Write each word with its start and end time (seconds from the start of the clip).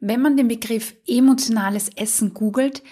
Wenn 0.00 0.22
man 0.22 0.36
den 0.36 0.48
Begriff 0.48 0.94
emotionales 1.06 1.90
Essen 1.96 2.34
googelt, 2.34 2.82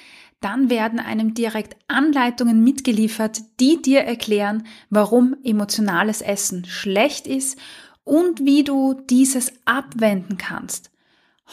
dann 0.41 0.71
werden 0.71 0.99
einem 0.99 1.35
direkt 1.35 1.77
Anleitungen 1.89 2.63
mitgeliefert, 2.63 3.41
die 3.61 3.81
dir 3.81 4.01
erklären, 4.01 4.67
warum 4.91 5.37
emotionales 5.45 6.21
Essen 6.21 6.65
schlecht 6.65 7.27
ist 7.27 7.59
und 8.05 8.45
wie 8.45 8.65
du 8.65 8.95
dieses 9.09 9.53
abwenden 9.65 10.37
kannst. 10.37 10.91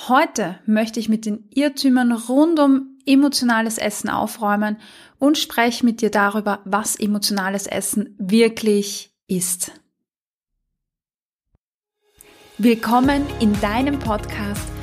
Heute 0.08 0.60
möchte 0.66 1.00
ich 1.00 1.08
mit 1.08 1.26
den 1.26 1.48
Irrtümern 1.52 2.12
rund 2.12 2.60
um 2.60 2.98
emotionales 3.06 3.78
Essen 3.78 4.10
aufräumen 4.10 4.78
und 5.20 5.38
spreche 5.38 5.86
mit 5.86 6.02
dir 6.02 6.10
darüber, 6.10 6.62
was 6.66 6.96
emotionales 6.96 7.68
Essen 7.68 8.16
wirklich 8.18 9.14
ist. 9.28 9.72
Willkommen 12.58 13.24
in 13.40 13.60
deinem 13.62 14.00
Podcast 14.00 14.83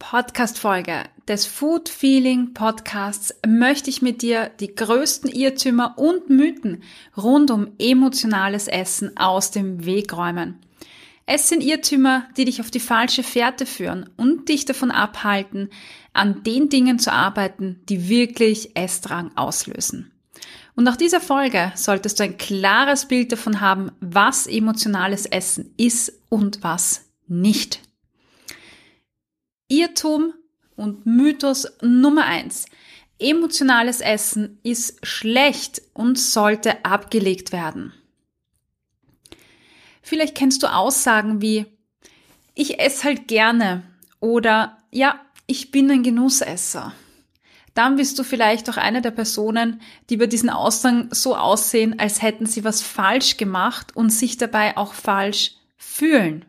Podcast-Folge 0.00 1.04
des 1.28 1.46
Food 1.46 1.88
Feeling 1.88 2.54
Podcasts 2.54 3.32
möchte 3.46 3.90
ich 3.90 4.02
mit 4.02 4.22
dir 4.22 4.50
die 4.58 4.74
größten 4.74 5.30
Irrtümer 5.30 5.94
und 5.98 6.30
Mythen 6.30 6.82
rund 7.16 7.52
um 7.52 7.68
emotionales 7.78 8.66
Essen 8.66 9.16
aus 9.16 9.52
dem 9.52 9.84
Weg 9.84 10.12
räumen. 10.16 10.58
Es 11.26 11.48
sind 11.48 11.62
Irrtümer, 11.62 12.24
die 12.36 12.46
dich 12.46 12.60
auf 12.60 12.72
die 12.72 12.80
falsche 12.80 13.22
Fährte 13.22 13.66
führen 13.66 14.10
und 14.16 14.48
dich 14.48 14.64
davon 14.64 14.90
abhalten, 14.90 15.68
an 16.12 16.42
den 16.42 16.70
Dingen 16.70 16.98
zu 16.98 17.12
arbeiten, 17.12 17.80
die 17.88 18.08
wirklich 18.08 18.74
Essdrang 18.74 19.30
auslösen. 19.36 20.10
Und 20.74 20.84
nach 20.84 20.96
dieser 20.96 21.20
Folge 21.20 21.72
solltest 21.76 22.18
du 22.18 22.24
ein 22.24 22.38
klares 22.38 23.06
Bild 23.06 23.30
davon 23.32 23.60
haben, 23.60 23.92
was 24.00 24.46
emotionales 24.46 25.26
Essen 25.26 25.72
ist 25.76 26.12
und 26.30 26.64
was 26.64 27.10
nicht. 27.28 27.82
Irrtum 29.70 30.34
und 30.76 31.06
Mythos 31.06 31.66
Nummer 31.80 32.26
eins: 32.26 32.66
Emotionales 33.18 34.00
Essen 34.00 34.58
ist 34.62 35.06
schlecht 35.06 35.80
und 35.94 36.18
sollte 36.18 36.84
abgelegt 36.84 37.52
werden. 37.52 37.94
Vielleicht 40.02 40.34
kennst 40.34 40.62
du 40.62 40.66
Aussagen 40.66 41.40
wie 41.40 41.66
ich 42.54 42.80
esse 42.80 43.04
halt 43.04 43.28
gerne 43.28 43.84
oder 44.18 44.78
ja, 44.90 45.20
ich 45.46 45.70
bin 45.70 45.90
ein 45.90 46.02
Genussesser. 46.02 46.92
Dann 47.74 47.96
bist 47.96 48.18
du 48.18 48.24
vielleicht 48.24 48.68
auch 48.68 48.76
eine 48.76 49.00
der 49.00 49.12
Personen, 49.12 49.80
die 50.10 50.16
bei 50.16 50.26
diesen 50.26 50.50
Aussagen 50.50 51.08
so 51.12 51.36
aussehen, 51.36 51.98
als 51.98 52.20
hätten 52.20 52.46
sie 52.46 52.64
was 52.64 52.82
falsch 52.82 53.36
gemacht 53.36 53.94
und 53.96 54.10
sich 54.10 54.36
dabei 54.36 54.76
auch 54.76 54.92
falsch 54.92 55.52
fühlen. 55.76 56.44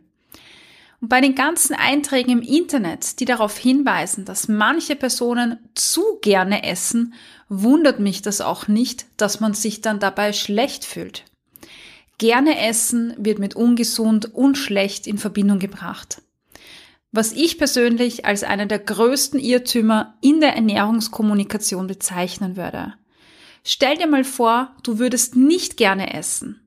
Und 1.02 1.10
bei 1.10 1.20
den 1.20 1.34
ganzen 1.34 1.74
Einträgen 1.74 2.32
im 2.32 2.42
Internet, 2.44 3.20
die 3.20 3.26
darauf 3.26 3.58
hinweisen, 3.58 4.24
dass 4.24 4.48
manche 4.48 4.96
Personen 4.96 5.58
zu 5.74 6.20
gerne 6.22 6.64
essen, 6.64 7.16
wundert 7.50 8.00
mich 8.00 8.22
das 8.22 8.40
auch 8.40 8.68
nicht, 8.68 9.08
dass 9.18 9.40
man 9.40 9.56
sich 9.56 9.82
dann 9.82 10.00
dabei 10.00 10.32
schlecht 10.32 10.86
fühlt. 10.86 11.26
Gerne 12.20 12.60
essen 12.60 13.16
wird 13.18 13.40
mit 13.40 13.56
ungesund 13.56 14.34
und 14.36 14.56
schlecht 14.60 15.08
in 15.08 15.18
Verbindung 15.18 15.58
gebracht. 15.58 16.22
Was 17.12 17.32
ich 17.32 17.58
persönlich 17.58 18.26
als 18.26 18.44
einen 18.44 18.70
der 18.70 18.80
größten 18.80 19.40
Irrtümer 19.40 20.16
in 20.22 20.40
der 20.40 20.56
Ernährungskommunikation 20.56 21.88
bezeichnen 21.88 22.56
würde. 22.56 22.94
Stell 23.64 23.98
dir 23.98 24.08
mal 24.08 24.24
vor, 24.24 24.76
du 24.84 25.00
würdest 25.00 25.36
nicht 25.36 25.78
gerne 25.78 26.14
essen. 26.14 26.62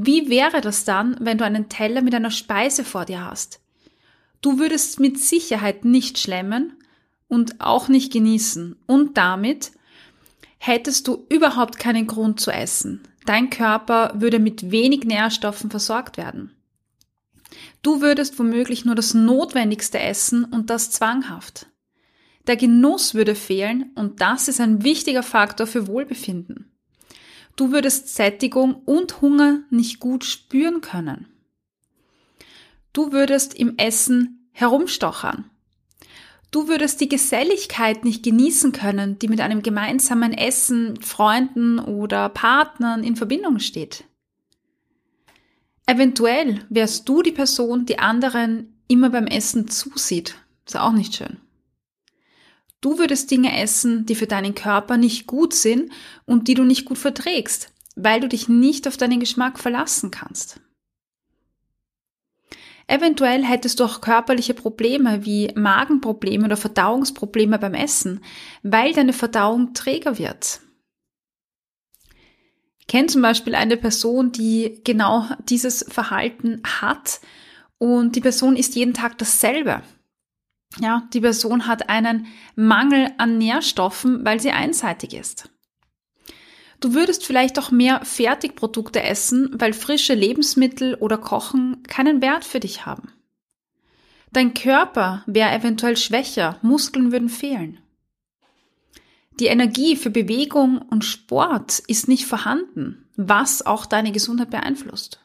Wie 0.00 0.28
wäre 0.30 0.60
das 0.60 0.84
dann, 0.84 1.16
wenn 1.18 1.38
du 1.38 1.44
einen 1.44 1.68
Teller 1.68 2.02
mit 2.02 2.14
einer 2.14 2.30
Speise 2.30 2.84
vor 2.84 3.04
dir 3.04 3.24
hast? 3.24 3.58
Du 4.40 4.60
würdest 4.60 5.00
mit 5.00 5.18
Sicherheit 5.18 5.84
nicht 5.84 6.18
schlemmen 6.18 6.76
und 7.26 7.60
auch 7.60 7.88
nicht 7.88 8.12
genießen 8.12 8.76
und 8.86 9.16
damit 9.16 9.72
hättest 10.58 11.08
du 11.08 11.26
überhaupt 11.28 11.80
keinen 11.80 12.06
Grund 12.06 12.38
zu 12.38 12.52
essen. 12.52 13.02
Dein 13.26 13.50
Körper 13.50 14.12
würde 14.14 14.38
mit 14.38 14.70
wenig 14.70 15.02
Nährstoffen 15.02 15.68
versorgt 15.68 16.16
werden. 16.16 16.54
Du 17.82 18.00
würdest 18.00 18.38
womöglich 18.38 18.84
nur 18.84 18.94
das 18.94 19.14
Notwendigste 19.14 19.98
essen 19.98 20.44
und 20.44 20.70
das 20.70 20.92
zwanghaft. 20.92 21.66
Der 22.46 22.56
Genuss 22.56 23.14
würde 23.14 23.34
fehlen 23.34 23.90
und 23.96 24.20
das 24.20 24.46
ist 24.46 24.60
ein 24.60 24.84
wichtiger 24.84 25.24
Faktor 25.24 25.66
für 25.66 25.88
Wohlbefinden. 25.88 26.70
Du 27.58 27.72
würdest 27.72 28.14
Sättigung 28.14 28.76
und 28.84 29.20
Hunger 29.20 29.62
nicht 29.68 29.98
gut 29.98 30.24
spüren 30.24 30.80
können. 30.80 31.26
Du 32.92 33.10
würdest 33.10 33.52
im 33.52 33.76
Essen 33.78 34.48
herumstochern. 34.52 35.50
Du 36.52 36.68
würdest 36.68 37.00
die 37.00 37.08
Geselligkeit 37.08 38.04
nicht 38.04 38.22
genießen 38.22 38.70
können, 38.70 39.18
die 39.18 39.26
mit 39.26 39.40
einem 39.40 39.62
gemeinsamen 39.62 40.32
Essen, 40.34 41.02
Freunden 41.02 41.80
oder 41.80 42.28
Partnern 42.28 43.02
in 43.02 43.16
Verbindung 43.16 43.58
steht. 43.58 44.04
Eventuell 45.84 46.64
wärst 46.68 47.08
du 47.08 47.22
die 47.22 47.32
Person, 47.32 47.86
die 47.86 47.98
anderen 47.98 48.80
immer 48.86 49.10
beim 49.10 49.26
Essen 49.26 49.66
zusieht. 49.66 50.36
Ist 50.64 50.76
auch 50.76 50.92
nicht 50.92 51.16
schön. 51.16 51.38
Du 52.80 52.98
würdest 52.98 53.30
Dinge 53.30 53.60
essen, 53.60 54.06
die 54.06 54.14
für 54.14 54.26
deinen 54.26 54.54
Körper 54.54 54.96
nicht 54.96 55.26
gut 55.26 55.52
sind 55.52 55.90
und 56.26 56.46
die 56.46 56.54
du 56.54 56.62
nicht 56.62 56.84
gut 56.84 56.98
verträgst, 56.98 57.72
weil 57.96 58.20
du 58.20 58.28
dich 58.28 58.48
nicht 58.48 58.86
auf 58.86 58.96
deinen 58.96 59.18
Geschmack 59.18 59.58
verlassen 59.58 60.10
kannst. 60.10 60.60
Eventuell 62.86 63.44
hättest 63.44 63.80
du 63.80 63.84
auch 63.84 64.00
körperliche 64.00 64.54
Probleme 64.54 65.26
wie 65.26 65.52
Magenprobleme 65.54 66.46
oder 66.46 66.56
Verdauungsprobleme 66.56 67.58
beim 67.58 67.74
Essen, 67.74 68.24
weil 68.62 68.94
deine 68.94 69.12
Verdauung 69.12 69.74
träger 69.74 70.18
wird. 70.18 70.60
Ich 72.78 72.86
kenne 72.86 73.08
zum 73.08 73.20
Beispiel 73.20 73.54
eine 73.54 73.76
Person, 73.76 74.32
die 74.32 74.80
genau 74.84 75.26
dieses 75.50 75.84
Verhalten 75.90 76.62
hat 76.64 77.20
und 77.76 78.16
die 78.16 78.22
Person 78.22 78.56
ist 78.56 78.74
jeden 78.74 78.94
Tag 78.94 79.18
dasselbe. 79.18 79.82
Ja, 80.80 81.08
die 81.12 81.20
Person 81.20 81.66
hat 81.66 81.88
einen 81.88 82.26
Mangel 82.54 83.10
an 83.18 83.38
Nährstoffen, 83.38 84.24
weil 84.24 84.40
sie 84.40 84.50
einseitig 84.50 85.14
ist. 85.14 85.50
Du 86.80 86.94
würdest 86.94 87.26
vielleicht 87.26 87.58
auch 87.58 87.70
mehr 87.70 88.04
Fertigprodukte 88.04 89.02
essen, 89.02 89.50
weil 89.54 89.72
frische 89.72 90.14
Lebensmittel 90.14 90.94
oder 90.94 91.18
Kochen 91.18 91.82
keinen 91.84 92.22
Wert 92.22 92.44
für 92.44 92.60
dich 92.60 92.86
haben. 92.86 93.12
Dein 94.32 94.54
Körper 94.54 95.24
wäre 95.26 95.52
eventuell 95.52 95.96
schwächer, 95.96 96.58
Muskeln 96.62 97.10
würden 97.10 97.30
fehlen. 97.30 97.80
Die 99.40 99.46
Energie 99.46 99.96
für 99.96 100.10
Bewegung 100.10 100.78
und 100.78 101.04
Sport 101.04 101.78
ist 101.86 102.08
nicht 102.08 102.26
vorhanden, 102.26 103.08
was 103.16 103.64
auch 103.64 103.86
deine 103.86 104.12
Gesundheit 104.12 104.50
beeinflusst. 104.50 105.24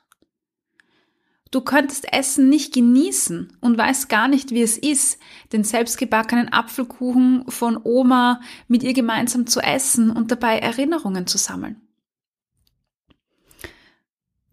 Du 1.54 1.62
könntest 1.62 2.12
Essen 2.12 2.50
nicht 2.50 2.74
genießen 2.74 3.56
und 3.62 3.78
weißt 3.78 4.10
gar 4.10 4.28
nicht, 4.28 4.50
wie 4.50 4.64
es 4.64 4.76
ist, 4.76 5.20
den 5.52 5.64
selbstgebackenen 5.64 6.52
Apfelkuchen 6.52 7.46
von 7.48 7.80
Oma 7.84 8.42
mit 8.68 8.82
ihr 8.82 8.94
gemeinsam 8.94 9.46
zu 9.46 9.60
essen 9.60 10.10
und 10.10 10.32
dabei 10.32 10.58
Erinnerungen 10.58 11.28
zu 11.28 11.38
sammeln. 11.38 11.80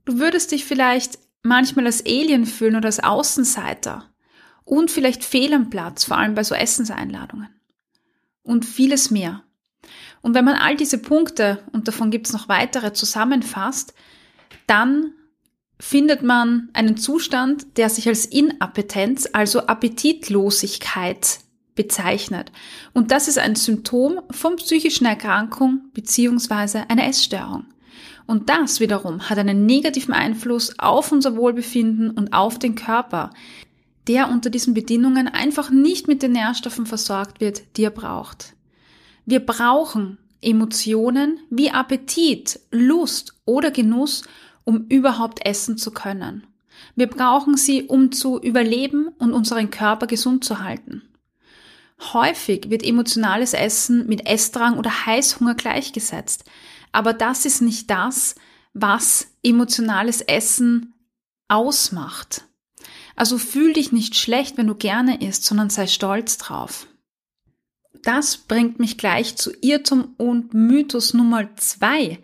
Du 0.04 0.18
würdest 0.18 0.52
dich 0.52 0.66
vielleicht 0.66 1.18
manchmal 1.42 1.86
als 1.86 2.04
Alien 2.04 2.44
fühlen 2.44 2.76
oder 2.76 2.88
als 2.88 3.02
Außenseiter 3.02 4.04
und 4.64 4.90
vielleicht 4.90 5.24
fehl 5.24 5.54
am 5.54 5.70
Platz, 5.70 6.04
vor 6.04 6.18
allem 6.18 6.34
bei 6.34 6.44
so 6.44 6.54
Essenseinladungen. 6.54 7.48
Und 8.42 8.66
vieles 8.66 9.10
mehr. 9.10 9.42
Und 10.20 10.34
wenn 10.34 10.44
man 10.44 10.56
all 10.56 10.76
diese 10.76 10.98
Punkte, 10.98 11.64
und 11.72 11.88
davon 11.88 12.10
gibt 12.10 12.26
es 12.26 12.34
noch 12.34 12.50
weitere, 12.50 12.92
zusammenfasst, 12.92 13.94
dann 14.66 15.14
findet 15.80 16.22
man 16.22 16.68
einen 16.74 16.96
Zustand, 16.96 17.78
der 17.78 17.88
sich 17.88 18.06
als 18.06 18.26
Inappetenz, 18.26 19.28
also 19.32 19.66
Appetitlosigkeit 19.66 21.40
bezeichnet. 21.74 22.52
Und 22.92 23.10
das 23.10 23.26
ist 23.26 23.38
ein 23.38 23.56
Symptom 23.56 24.20
von 24.30 24.56
psychischen 24.56 25.06
Erkrankung 25.06 25.90
beziehungsweise 25.94 26.88
einer 26.90 27.08
Essstörung. 27.08 27.64
Und 28.26 28.50
das 28.50 28.78
wiederum 28.78 29.28
hat 29.28 29.38
einen 29.38 29.66
negativen 29.66 30.14
Einfluss 30.14 30.78
auf 30.78 31.10
unser 31.10 31.36
Wohlbefinden 31.36 32.10
und 32.10 32.32
auf 32.32 32.58
den 32.58 32.74
Körper. 32.74 33.30
der 34.06 34.28
unter 34.28 34.50
diesen 34.50 34.74
Bedingungen 34.74 35.28
einfach 35.28 35.70
nicht 35.70 36.08
mit 36.08 36.22
den 36.22 36.32
Nährstoffen 36.32 36.84
versorgt 36.86 37.40
wird, 37.40 37.76
die 37.76 37.84
er 37.84 37.90
braucht. 37.90 38.54
Wir 39.24 39.38
brauchen 39.38 40.18
Emotionen 40.40 41.38
wie 41.50 41.70
Appetit, 41.70 42.58
Lust 42.70 43.34
oder 43.44 43.70
Genuss, 43.70 44.24
um 44.70 44.86
überhaupt 44.88 45.44
essen 45.44 45.78
zu 45.78 45.90
können. 45.90 46.46
Wir 46.94 47.08
brauchen 47.08 47.56
sie, 47.56 47.88
um 47.88 48.12
zu 48.12 48.40
überleben 48.40 49.08
und 49.18 49.32
unseren 49.32 49.68
Körper 49.70 50.06
gesund 50.06 50.44
zu 50.44 50.60
halten. 50.60 51.02
Häufig 52.12 52.70
wird 52.70 52.84
emotionales 52.84 53.52
Essen 53.52 54.06
mit 54.06 54.28
Essdrang 54.28 54.78
oder 54.78 55.06
Heißhunger 55.06 55.56
gleichgesetzt, 55.56 56.44
aber 56.92 57.12
das 57.12 57.44
ist 57.46 57.62
nicht 57.62 57.90
das, 57.90 58.36
was 58.72 59.32
emotionales 59.42 60.20
Essen 60.20 60.94
ausmacht. 61.48 62.44
Also 63.16 63.38
fühl 63.38 63.72
dich 63.72 63.90
nicht 63.90 64.16
schlecht, 64.16 64.56
wenn 64.56 64.68
du 64.68 64.76
gerne 64.76 65.20
isst, 65.20 65.44
sondern 65.44 65.68
sei 65.68 65.88
stolz 65.88 66.38
drauf. 66.38 66.86
Das 68.02 68.36
bringt 68.36 68.78
mich 68.78 68.98
gleich 68.98 69.36
zu 69.36 69.52
Irrtum 69.60 70.14
und 70.16 70.54
Mythos 70.54 71.12
Nummer 71.12 71.54
zwei. 71.56 72.18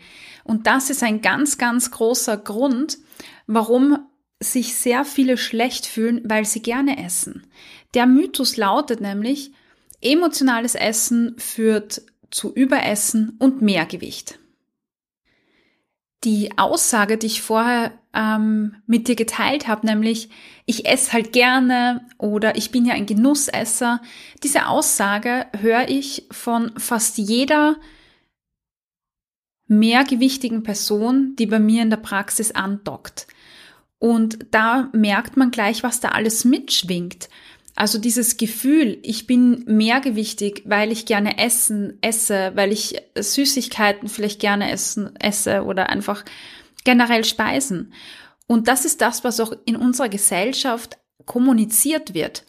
Und 0.44 0.66
das 0.66 0.90
ist 0.90 1.02
ein 1.02 1.20
ganz, 1.20 1.58
ganz 1.58 1.90
großer 1.90 2.36
Grund, 2.36 2.98
warum 3.46 3.98
sich 4.40 4.76
sehr 4.76 5.04
viele 5.04 5.36
schlecht 5.36 5.86
fühlen, 5.86 6.22
weil 6.24 6.44
sie 6.44 6.62
gerne 6.62 7.04
essen. 7.04 7.46
Der 7.94 8.06
Mythos 8.06 8.56
lautet 8.56 9.00
nämlich, 9.00 9.52
emotionales 10.00 10.74
Essen 10.74 11.34
führt 11.38 12.02
zu 12.30 12.52
Überessen 12.52 13.36
und 13.38 13.62
Mehrgewicht. 13.62 14.38
Die 16.24 16.58
Aussage, 16.58 17.18
die 17.18 17.26
ich 17.26 17.42
vorher 17.42 17.92
ähm, 18.14 18.76
mit 18.86 19.08
dir 19.08 19.16
geteilt 19.16 19.68
habe, 19.68 19.86
nämlich 19.86 20.30
ich 20.64 20.86
esse 20.86 21.12
halt 21.12 21.32
gerne 21.32 22.06
oder 22.18 22.56
ich 22.56 22.70
bin 22.70 22.84
ja 22.84 22.94
ein 22.94 23.06
Genussesser, 23.06 24.00
diese 24.42 24.66
Aussage 24.66 25.46
höre 25.58 25.88
ich 25.88 26.26
von 26.30 26.72
fast 26.78 27.18
jeder 27.18 27.76
mehrgewichtigen 29.68 30.62
Person, 30.62 31.36
die 31.36 31.46
bei 31.46 31.58
mir 31.58 31.82
in 31.82 31.90
der 31.90 31.96
Praxis 31.98 32.52
andockt. 32.52 33.26
Und 33.98 34.38
da 34.50 34.90
merkt 34.92 35.36
man 35.36 35.50
gleich, 35.50 35.82
was 35.82 36.00
da 36.00 36.08
alles 36.10 36.44
mitschwingt. 36.44 37.28
Also 37.76 37.98
dieses 37.98 38.38
Gefühl, 38.38 38.98
ich 39.02 39.26
bin 39.26 39.62
mehrgewichtig, 39.66 40.62
weil 40.64 40.90
ich 40.90 41.04
gerne 41.04 41.38
essen, 41.38 41.98
esse, 42.00 42.52
weil 42.54 42.72
ich 42.72 42.96
Süßigkeiten 43.14 44.08
vielleicht 44.08 44.40
gerne 44.40 44.70
essen, 44.70 45.14
esse 45.16 45.62
oder 45.62 45.90
einfach 45.90 46.24
generell 46.84 47.22
Speisen. 47.22 47.92
Und 48.46 48.66
das 48.66 48.86
ist 48.86 49.02
das, 49.02 49.24
was 49.24 49.40
auch 49.40 49.52
in 49.66 49.76
unserer 49.76 50.08
Gesellschaft 50.08 50.96
kommuniziert 51.26 52.14
wird. 52.14 52.44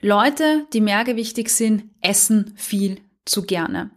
Leute, 0.00 0.66
die 0.72 0.80
mehrgewichtig 0.80 1.48
sind, 1.48 1.90
essen 2.00 2.54
viel 2.56 3.00
zu 3.24 3.42
gerne. 3.42 3.90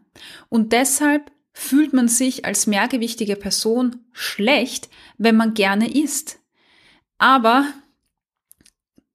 Und 0.49 0.73
deshalb 0.73 1.31
fühlt 1.53 1.93
man 1.93 2.07
sich 2.07 2.45
als 2.45 2.65
mehrgewichtige 2.65 3.35
Person 3.35 3.97
schlecht, 4.11 4.89
wenn 5.17 5.35
man 5.35 5.53
gerne 5.53 5.91
isst. 5.93 6.39
Aber 7.19 7.65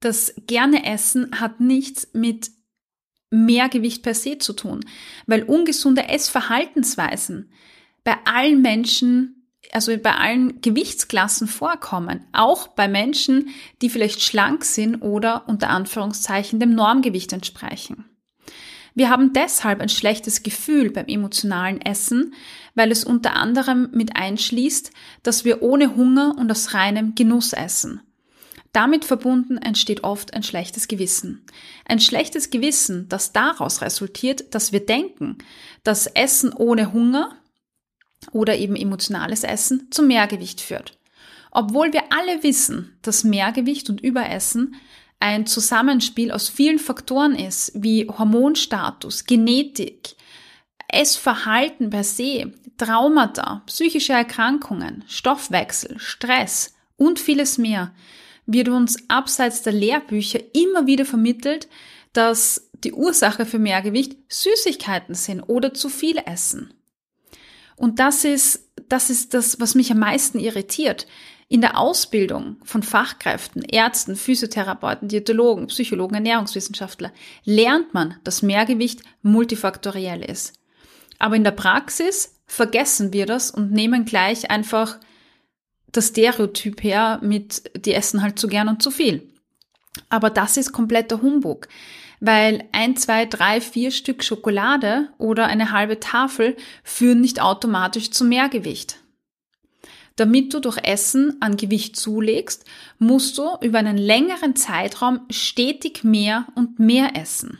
das 0.04 0.34
gerne 0.46 0.84
Essen 0.84 1.40
hat 1.40 1.60
nichts 1.60 2.08
mit 2.12 2.50
Mehrgewicht 3.30 4.02
per 4.02 4.14
se 4.14 4.38
zu 4.38 4.52
tun, 4.52 4.84
weil 5.26 5.42
ungesunde 5.42 6.08
Essverhaltensweisen 6.08 7.50
bei 8.04 8.16
allen 8.24 8.60
Menschen, 8.60 9.48
also 9.72 9.96
bei 9.96 10.14
allen 10.14 10.60
Gewichtsklassen 10.60 11.48
vorkommen, 11.48 12.26
auch 12.32 12.68
bei 12.68 12.88
Menschen, 12.88 13.48
die 13.80 13.88
vielleicht 13.88 14.22
schlank 14.22 14.64
sind 14.64 14.96
oder 14.96 15.48
unter 15.48 15.70
Anführungszeichen 15.70 16.60
dem 16.60 16.74
Normgewicht 16.74 17.32
entsprechen. 17.32 18.04
Wir 18.94 19.08
haben 19.08 19.32
deshalb 19.32 19.80
ein 19.80 19.88
schlechtes 19.88 20.42
Gefühl 20.42 20.90
beim 20.90 21.06
emotionalen 21.06 21.80
Essen, 21.80 22.34
weil 22.74 22.90
es 22.90 23.04
unter 23.04 23.36
anderem 23.36 23.88
mit 23.92 24.16
einschließt, 24.16 24.92
dass 25.22 25.46
wir 25.46 25.62
ohne 25.62 25.96
Hunger 25.96 26.36
und 26.38 26.50
aus 26.50 26.74
reinem 26.74 27.14
Genuss 27.14 27.54
essen. 27.54 28.02
Damit 28.72 29.04
verbunden 29.04 29.58
entsteht 29.58 30.02
oft 30.02 30.32
ein 30.32 30.42
schlechtes 30.42 30.88
Gewissen. 30.88 31.44
Ein 31.84 32.00
schlechtes 32.00 32.48
Gewissen, 32.48 33.06
das 33.08 33.32
daraus 33.32 33.82
resultiert, 33.82 34.54
dass 34.54 34.72
wir 34.72 34.84
denken, 34.84 35.38
dass 35.84 36.06
Essen 36.06 36.54
ohne 36.54 36.92
Hunger 36.92 37.36
oder 38.30 38.56
eben 38.56 38.76
emotionales 38.76 39.44
Essen 39.44 39.88
zu 39.90 40.02
Mehrgewicht 40.02 40.60
führt. 40.60 40.98
Obwohl 41.50 41.92
wir 41.92 42.04
alle 42.10 42.42
wissen, 42.42 42.96
dass 43.02 43.24
Mehrgewicht 43.24 43.90
und 43.90 44.00
Überessen 44.00 44.76
ein 45.20 45.46
Zusammenspiel 45.46 46.32
aus 46.32 46.48
vielen 46.48 46.78
Faktoren 46.78 47.36
ist, 47.36 47.72
wie 47.74 48.08
Hormonstatus, 48.08 49.26
Genetik, 49.26 50.16
Essverhalten 50.88 51.90
per 51.90 52.04
se, 52.04 52.52
Traumata, 52.78 53.62
psychische 53.66 54.14
Erkrankungen, 54.14 55.04
Stoffwechsel, 55.06 55.98
Stress 55.98 56.74
und 56.96 57.20
vieles 57.20 57.58
mehr, 57.58 57.92
wird 58.46 58.68
uns 58.68 58.96
abseits 59.08 59.62
der 59.62 59.72
Lehrbücher 59.72 60.40
immer 60.54 60.86
wieder 60.86 61.04
vermittelt, 61.04 61.68
dass 62.12 62.70
die 62.84 62.92
Ursache 62.92 63.46
für 63.46 63.58
Mehrgewicht 63.58 64.16
Süßigkeiten 64.28 65.14
sind 65.14 65.42
oder 65.42 65.72
zu 65.74 65.88
viel 65.88 66.18
Essen. 66.26 66.74
Und 67.76 67.98
das 67.98 68.24
ist, 68.24 68.70
das 68.88 69.10
ist 69.10 69.34
das, 69.34 69.60
was 69.60 69.74
mich 69.74 69.90
am 69.90 69.98
meisten 69.98 70.38
irritiert. 70.38 71.06
In 71.48 71.60
der 71.60 71.78
Ausbildung 71.78 72.56
von 72.64 72.82
Fachkräften, 72.82 73.62
Ärzten, 73.62 74.16
Physiotherapeuten, 74.16 75.08
Diätologen, 75.08 75.66
Psychologen, 75.66 76.14
Ernährungswissenschaftler 76.14 77.12
lernt 77.44 77.92
man, 77.92 78.16
dass 78.24 78.42
Mehrgewicht 78.42 79.02
multifaktoriell 79.22 80.22
ist. 80.22 80.54
Aber 81.18 81.36
in 81.36 81.44
der 81.44 81.50
Praxis 81.50 82.40
vergessen 82.46 83.12
wir 83.12 83.26
das 83.26 83.50
und 83.50 83.70
nehmen 83.70 84.04
gleich 84.04 84.50
einfach 84.50 84.98
das 85.92 86.08
Stereotyp 86.08 86.82
her 86.82 87.20
mit, 87.22 87.70
die 87.84 87.94
essen 87.94 88.22
halt 88.22 88.38
zu 88.38 88.48
gern 88.48 88.68
und 88.68 88.82
zu 88.82 88.90
viel. 88.90 89.28
Aber 90.08 90.30
das 90.30 90.56
ist 90.56 90.72
kompletter 90.72 91.20
Humbug, 91.20 91.68
weil 92.20 92.64
ein, 92.72 92.96
zwei, 92.96 93.26
drei, 93.26 93.60
vier 93.60 93.90
Stück 93.90 94.24
Schokolade 94.24 95.10
oder 95.18 95.46
eine 95.46 95.70
halbe 95.70 96.00
Tafel 96.00 96.56
führen 96.82 97.20
nicht 97.20 97.40
automatisch 97.40 98.10
zu 98.10 98.24
Mehrgewicht. 98.24 98.98
Damit 100.16 100.52
du 100.52 100.60
durch 100.60 100.78
Essen 100.82 101.36
an 101.40 101.56
Gewicht 101.56 101.96
zulegst, 101.96 102.64
musst 102.98 103.38
du 103.38 103.56
über 103.60 103.78
einen 103.78 103.96
längeren 103.96 104.56
Zeitraum 104.56 105.20
stetig 105.30 106.04
mehr 106.04 106.46
und 106.54 106.78
mehr 106.78 107.16
essen. 107.16 107.58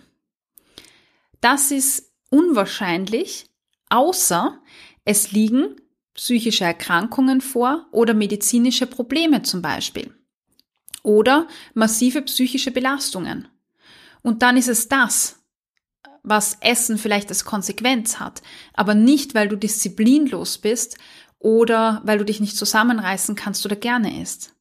Das 1.40 1.70
ist 1.70 2.12
unwahrscheinlich, 2.30 3.46
außer 3.88 4.58
es 5.04 5.32
liegen 5.32 5.76
psychische 6.14 6.64
Erkrankungen 6.64 7.40
vor 7.40 7.86
oder 7.90 8.14
medizinische 8.14 8.86
Probleme 8.86 9.42
zum 9.42 9.62
Beispiel. 9.62 10.12
Oder 11.02 11.48
massive 11.74 12.22
psychische 12.22 12.70
Belastungen. 12.70 13.48
Und 14.22 14.42
dann 14.42 14.56
ist 14.56 14.68
es 14.68 14.88
das, 14.88 15.40
was 16.22 16.58
Essen 16.60 16.98
vielleicht 16.98 17.30
als 17.30 17.44
Konsequenz 17.44 18.20
hat, 18.20 18.42
aber 18.74 18.94
nicht, 18.94 19.34
weil 19.34 19.48
du 19.48 19.56
disziplinlos 19.56 20.58
bist 20.58 20.96
oder 21.40 22.00
weil 22.04 22.18
du 22.18 22.24
dich 22.24 22.38
nicht 22.38 22.56
zusammenreißen 22.56 23.34
kannst 23.34 23.66
oder 23.66 23.74
gerne 23.74 24.22
isst. 24.22 24.54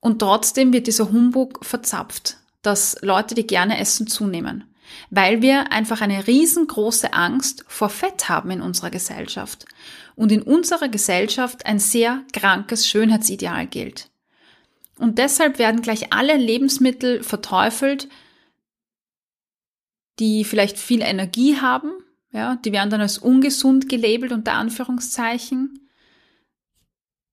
Und 0.00 0.20
trotzdem 0.20 0.72
wird 0.72 0.86
dieser 0.86 1.12
Humbug 1.12 1.64
verzapft, 1.64 2.38
dass 2.62 2.96
Leute, 3.02 3.34
die 3.34 3.46
gerne 3.46 3.78
essen, 3.78 4.06
zunehmen 4.06 4.72
weil 5.10 5.42
wir 5.42 5.72
einfach 5.72 6.00
eine 6.00 6.26
riesengroße 6.26 7.12
Angst 7.12 7.64
vor 7.68 7.88
Fett 7.88 8.28
haben 8.28 8.50
in 8.50 8.62
unserer 8.62 8.90
Gesellschaft 8.90 9.66
und 10.14 10.32
in 10.32 10.42
unserer 10.42 10.88
Gesellschaft 10.88 11.66
ein 11.66 11.78
sehr 11.78 12.24
krankes 12.32 12.86
Schönheitsideal 12.86 13.66
gilt. 13.66 14.10
Und 14.98 15.18
deshalb 15.18 15.58
werden 15.58 15.82
gleich 15.82 16.12
alle 16.12 16.36
Lebensmittel 16.36 17.22
verteufelt, 17.22 18.08
die 20.18 20.44
vielleicht 20.44 20.78
viel 20.78 21.00
Energie 21.00 21.56
haben, 21.56 21.90
ja, 22.30 22.56
die 22.56 22.72
werden 22.72 22.90
dann 22.90 23.00
als 23.00 23.18
ungesund 23.18 23.88
gelabelt 23.88 24.32
unter 24.32 24.54
Anführungszeichen, 24.54 25.88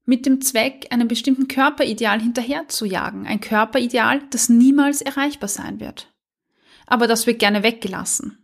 mit 0.06 0.26
dem 0.26 0.42
Zweck, 0.42 0.88
einem 0.90 1.08
bestimmten 1.08 1.48
Körperideal 1.48 2.20
hinterherzujagen, 2.20 3.28
ein 3.28 3.42
Körperideal, 3.42 4.24
das 4.32 4.50
niemals 4.50 5.02
erreichbar 5.02 5.50
sein 5.50 5.80
wird 5.80 6.10
aber 6.90 7.08
das 7.08 7.28
wird 7.28 7.40
gerne 7.40 7.64
weggelassen. 7.64 8.39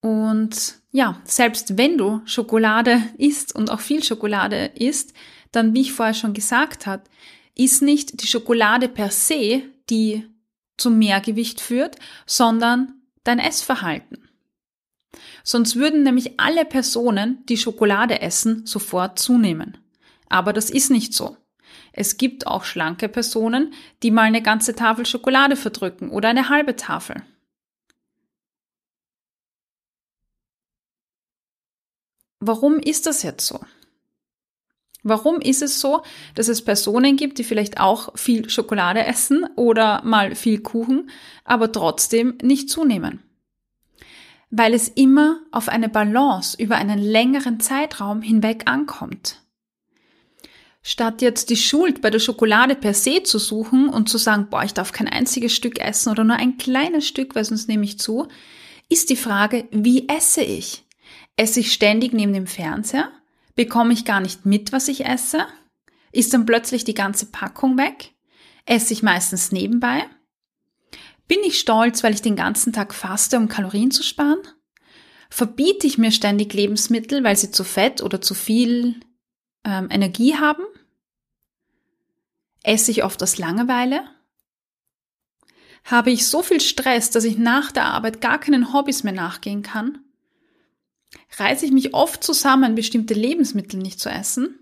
Und 0.00 0.76
ja, 0.92 1.20
selbst 1.24 1.76
wenn 1.76 1.98
du 1.98 2.22
Schokolade 2.24 3.02
isst 3.18 3.54
und 3.54 3.70
auch 3.70 3.80
viel 3.80 4.02
Schokolade 4.02 4.72
isst, 4.74 5.12
dann, 5.52 5.74
wie 5.74 5.82
ich 5.82 5.92
vorher 5.92 6.14
schon 6.14 6.32
gesagt 6.32 6.86
habe, 6.86 7.04
ist 7.54 7.82
nicht 7.82 8.22
die 8.22 8.26
Schokolade 8.26 8.88
per 8.88 9.10
se, 9.10 9.62
die 9.90 10.26
zum 10.78 10.98
Mehrgewicht 10.98 11.60
führt, 11.60 11.96
sondern 12.26 12.94
dein 13.24 13.38
Essverhalten. 13.38 14.28
Sonst 15.42 15.76
würden 15.76 16.02
nämlich 16.02 16.38
alle 16.40 16.64
Personen, 16.64 17.44
die 17.46 17.56
Schokolade 17.56 18.20
essen, 18.22 18.64
sofort 18.66 19.18
zunehmen. 19.18 19.78
Aber 20.28 20.52
das 20.52 20.70
ist 20.70 20.90
nicht 20.90 21.12
so. 21.12 21.36
Es 21.92 22.16
gibt 22.16 22.46
auch 22.46 22.64
schlanke 22.64 23.08
Personen, 23.08 23.74
die 24.02 24.10
mal 24.10 24.22
eine 24.22 24.42
ganze 24.42 24.74
Tafel 24.74 25.06
Schokolade 25.06 25.56
verdrücken 25.56 26.10
oder 26.10 26.28
eine 26.28 26.48
halbe 26.48 26.76
Tafel. 26.76 27.22
Warum 32.40 32.78
ist 32.78 33.06
das 33.06 33.22
jetzt 33.22 33.46
so? 33.46 33.60
Warum 35.02 35.40
ist 35.40 35.62
es 35.62 35.80
so, 35.80 36.02
dass 36.34 36.48
es 36.48 36.64
Personen 36.64 37.16
gibt, 37.16 37.38
die 37.38 37.44
vielleicht 37.44 37.80
auch 37.80 38.16
viel 38.18 38.50
Schokolade 38.50 39.04
essen 39.04 39.46
oder 39.56 40.02
mal 40.04 40.34
viel 40.34 40.60
Kuchen, 40.60 41.10
aber 41.44 41.72
trotzdem 41.72 42.36
nicht 42.42 42.68
zunehmen? 42.68 43.22
Weil 44.50 44.74
es 44.74 44.88
immer 44.88 45.40
auf 45.52 45.68
eine 45.68 45.88
Balance 45.88 46.60
über 46.60 46.76
einen 46.76 46.98
längeren 46.98 47.60
Zeitraum 47.60 48.20
hinweg 48.20 48.62
ankommt. 48.66 49.40
Statt 50.82 51.20
jetzt 51.20 51.50
die 51.50 51.56
Schuld 51.56 52.00
bei 52.00 52.10
der 52.10 52.18
Schokolade 52.18 52.74
per 52.74 52.94
se 52.94 53.22
zu 53.22 53.38
suchen 53.38 53.90
und 53.90 54.08
zu 54.08 54.16
sagen, 54.16 54.48
boah, 54.50 54.64
ich 54.64 54.72
darf 54.72 54.92
kein 54.92 55.08
einziges 55.08 55.54
Stück 55.54 55.78
essen 55.78 56.10
oder 56.10 56.24
nur 56.24 56.36
ein 56.36 56.56
kleines 56.56 57.06
Stück, 57.06 57.34
weil 57.34 57.44
sonst 57.44 57.68
nehme 57.68 57.84
ich 57.84 57.98
zu, 57.98 58.28
ist 58.88 59.10
die 59.10 59.16
Frage, 59.16 59.68
wie 59.70 60.08
esse 60.08 60.42
ich? 60.42 60.84
Esse 61.40 61.60
ich 61.60 61.72
ständig 61.72 62.12
neben 62.12 62.34
dem 62.34 62.46
Fernseher? 62.46 63.10
Bekomme 63.54 63.94
ich 63.94 64.04
gar 64.04 64.20
nicht 64.20 64.44
mit, 64.44 64.72
was 64.72 64.88
ich 64.88 65.06
esse? 65.06 65.46
Ist 66.12 66.34
dann 66.34 66.44
plötzlich 66.44 66.84
die 66.84 66.92
ganze 66.92 67.24
Packung 67.24 67.78
weg? 67.78 68.12
Esse 68.66 68.92
ich 68.92 69.02
meistens 69.02 69.50
nebenbei? 69.50 70.04
Bin 71.28 71.38
ich 71.42 71.58
stolz, 71.58 72.04
weil 72.04 72.12
ich 72.12 72.20
den 72.20 72.36
ganzen 72.36 72.74
Tag 72.74 72.92
faste, 72.92 73.38
um 73.38 73.48
Kalorien 73.48 73.90
zu 73.90 74.02
sparen? 74.02 74.40
Verbiete 75.30 75.86
ich 75.86 75.96
mir 75.96 76.12
ständig 76.12 76.52
Lebensmittel, 76.52 77.24
weil 77.24 77.36
sie 77.36 77.50
zu 77.50 77.64
fett 77.64 78.02
oder 78.02 78.20
zu 78.20 78.34
viel 78.34 79.00
ähm, 79.64 79.88
Energie 79.90 80.36
haben? 80.36 80.64
Esse 82.62 82.90
ich 82.90 83.02
oft 83.02 83.22
aus 83.22 83.38
Langeweile? 83.38 84.04
Habe 85.84 86.10
ich 86.10 86.26
so 86.26 86.42
viel 86.42 86.60
Stress, 86.60 87.08
dass 87.08 87.24
ich 87.24 87.38
nach 87.38 87.72
der 87.72 87.86
Arbeit 87.86 88.20
gar 88.20 88.38
keinen 88.38 88.74
Hobbys 88.74 89.04
mehr 89.04 89.14
nachgehen 89.14 89.62
kann? 89.62 90.04
Reiße 91.38 91.66
ich 91.66 91.72
mich 91.72 91.94
oft 91.94 92.22
zusammen, 92.22 92.74
bestimmte 92.74 93.14
Lebensmittel 93.14 93.78
nicht 93.78 94.00
zu 94.00 94.08
essen? 94.08 94.58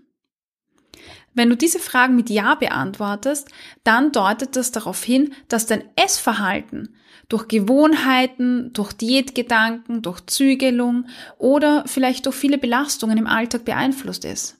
Wenn 1.33 1.49
du 1.49 1.55
diese 1.55 1.79
Fragen 1.79 2.15
mit 2.15 2.29
Ja 2.29 2.55
beantwortest, 2.55 3.49
dann 3.83 4.11
deutet 4.11 4.55
das 4.55 4.71
darauf 4.71 5.03
hin, 5.03 5.33
dass 5.47 5.67
dein 5.67 5.83
Essverhalten 5.95 6.95
durch 7.29 7.47
Gewohnheiten, 7.47 8.73
durch 8.73 8.91
Diätgedanken, 8.93 10.01
durch 10.01 10.25
Zügelung 10.25 11.05
oder 11.37 11.83
vielleicht 11.85 12.25
durch 12.25 12.35
viele 12.35 12.57
Belastungen 12.57 13.17
im 13.17 13.27
Alltag 13.27 13.65
beeinflusst 13.65 14.25
ist. 14.25 14.57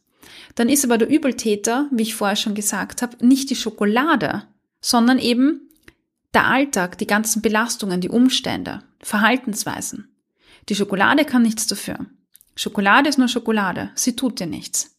Dann 0.56 0.70
ist 0.70 0.86
aber 0.86 0.98
der 0.98 1.10
Übeltäter, 1.10 1.88
wie 1.92 2.04
ich 2.04 2.16
vorher 2.16 2.36
schon 2.36 2.54
gesagt 2.54 3.02
habe, 3.02 3.26
nicht 3.26 3.50
die 3.50 3.56
Schokolade, 3.56 4.44
sondern 4.82 5.18
eben 5.18 5.70
der 6.34 6.46
Alltag, 6.46 6.98
die 7.00 7.08
ganzen 7.08 7.42
Belastungen, 7.42 8.02
die 8.02 8.10
Umstände, 8.10 8.84
Verhaltensweisen. 9.02 10.09
Die 10.70 10.76
Schokolade 10.76 11.26
kann 11.26 11.42
nichts 11.42 11.68
dafür. 11.68 12.06
Schokolade 12.56 13.10
ist 13.10 13.18
nur 13.18 13.28
Schokolade. 13.28 13.92
Sie 13.96 14.16
tut 14.16 14.40
dir 14.40 14.46
nichts. 14.46 14.96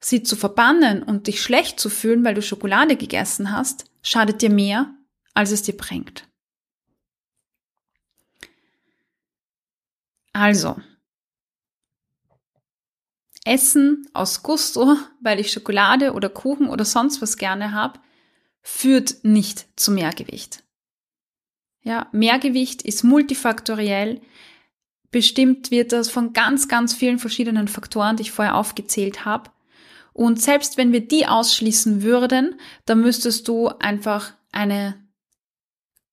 Sie 0.00 0.22
zu 0.22 0.36
verbannen 0.36 1.02
und 1.02 1.26
dich 1.26 1.40
schlecht 1.40 1.80
zu 1.80 1.88
fühlen, 1.88 2.24
weil 2.24 2.34
du 2.34 2.42
Schokolade 2.42 2.96
gegessen 2.96 3.52
hast, 3.52 3.86
schadet 4.02 4.42
dir 4.42 4.50
mehr, 4.50 4.94
als 5.32 5.52
es 5.52 5.62
dir 5.62 5.76
bringt. 5.76 6.28
Also, 10.34 10.76
Essen 13.44 14.08
aus 14.12 14.42
Gusto, 14.42 14.96
weil 15.20 15.40
ich 15.40 15.52
Schokolade 15.52 16.12
oder 16.12 16.28
Kuchen 16.28 16.68
oder 16.68 16.84
sonst 16.84 17.22
was 17.22 17.36
gerne 17.36 17.72
habe, 17.72 18.00
führt 18.62 19.24
nicht 19.24 19.68
zu 19.78 19.92
Mehrgewicht. 19.92 20.62
Ja, 21.82 22.08
Mehrgewicht 22.12 22.82
ist 22.82 23.02
multifaktoriell. 23.02 24.20
Bestimmt 25.10 25.70
wird 25.70 25.92
das 25.92 26.08
von 26.08 26.32
ganz, 26.32 26.68
ganz 26.68 26.94
vielen 26.94 27.18
verschiedenen 27.18 27.68
Faktoren, 27.68 28.16
die 28.16 28.22
ich 28.22 28.32
vorher 28.32 28.56
aufgezählt 28.56 29.24
habe. 29.24 29.50
Und 30.12 30.40
selbst 30.40 30.76
wenn 30.76 30.92
wir 30.92 31.06
die 31.06 31.26
ausschließen 31.26 32.02
würden, 32.02 32.54
dann 32.86 33.00
müsstest 33.00 33.48
du 33.48 33.68
einfach 33.68 34.32
eine 34.52 34.94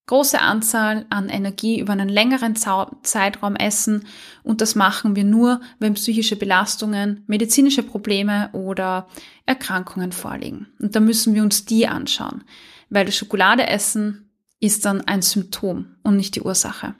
große 0.08 0.42
Anzahl 0.42 1.06
an 1.12 1.30
Energie 1.30 1.80
über 1.80 1.94
einen 1.94 2.10
längeren 2.10 2.56
Zeitraum 2.56 3.56
essen. 3.56 4.08
Und 4.42 4.62
das 4.62 4.74
machen 4.74 5.16
wir 5.16 5.24
nur, 5.24 5.62
wenn 5.78 5.94
psychische 5.94 6.36
Belastungen, 6.36 7.24
medizinische 7.28 7.84
Probleme 7.84 8.50
oder 8.54 9.08
Erkrankungen 9.46 10.12
vorliegen. 10.12 10.68
Und 10.80 10.96
da 10.96 11.00
müssen 11.00 11.36
wir 11.36 11.44
uns 11.44 11.66
die 11.66 11.88
anschauen. 11.88 12.44
Weil 12.90 13.06
das 13.06 13.18
Schokoladeessen 13.18 14.29
ist 14.60 14.86
dann 14.86 15.02
ein 15.02 15.22
Symptom 15.22 15.96
und 16.04 16.16
nicht 16.16 16.36
die 16.36 16.42
Ursache. 16.42 16.96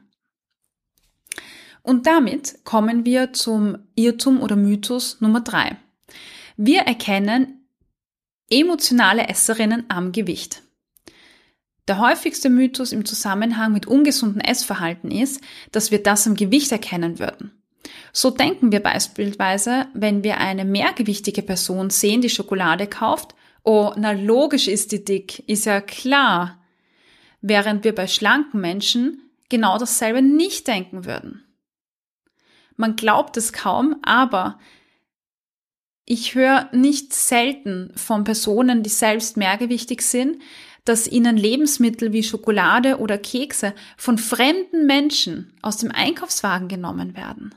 Und 1.82 2.08
damit 2.08 2.64
kommen 2.66 3.06
wir 3.06 3.34
zum 3.34 3.78
Irrtum 3.96 4.42
oder 4.42 4.56
Mythos 4.56 5.22
Nummer 5.22 5.42
drei. 5.42 5.78
Wir 6.58 6.82
erkennen 6.82 7.66
emotionale 8.50 9.28
Esserinnen 9.28 9.86
am 9.88 10.12
Gewicht. 10.12 10.64
Der 11.88 11.98
häufigste 11.98 12.50
Mythos 12.50 12.92
im 12.92 13.06
Zusammenhang 13.06 13.74
mit 13.74 13.88
ungesundem 13.88 14.42
Essverhalten 14.42 15.10
ist, 15.10 15.42
dass 15.72 15.90
wir 15.90 16.04
das 16.04 16.28
am 16.28 16.36
Gewicht 16.36 16.72
erkennen 16.72 17.18
würden. 17.18 17.52
So 18.14 18.30
denken 18.30 18.72
wir 18.72 18.80
beispielsweise, 18.82 19.88
wenn 19.94 20.24
wir 20.24 20.38
eine 20.38 20.66
mehrgewichtige 20.66 21.42
Person 21.42 21.90
sehen, 21.90 22.22
die 22.22 22.30
Schokolade 22.30 22.86
kauft, 22.86 23.34
oh, 23.64 23.92
na 23.98 24.12
logisch 24.12 24.68
ist 24.68 24.92
die 24.92 25.04
dick, 25.04 25.40
ist 25.48 25.66
ja 25.66 25.82
klar, 25.82 26.59
während 27.42 27.84
wir 27.84 27.96
bei 27.96 28.08
schlanken 28.08 28.62
Menschen 28.62 29.32
genau 29.50 29.78
dasselbe 29.78 30.22
nicht 30.22 30.68
denken 30.68 31.06
würden. 31.06 31.44
Man 32.76 32.96
glaubt 32.96 33.36
es 33.38 33.52
kaum, 33.52 33.98
aber 34.04 34.60
ich 36.06 36.34
höre 36.34 36.70
nicht 36.72 37.14
selten 37.14 37.92
von 37.96 38.24
Personen, 38.24 38.84
die 38.84 38.90
selbst 38.90 39.38
mehrgewichtig 39.38 40.02
sind, 40.02 40.42
dass 40.86 41.08
ihnen 41.08 41.38
Lebensmittel 41.38 42.14
wie 42.14 42.24
Schokolade 42.24 42.98
oder 42.98 43.18
Kekse 43.18 43.76
von 43.98 44.18
fremden 44.18 44.88
Menschen 44.88 45.54
aus 45.62 45.78
dem 45.78 45.92
Einkaufswagen 45.92 46.68
genommen 46.68 47.16
werden. 47.16 47.54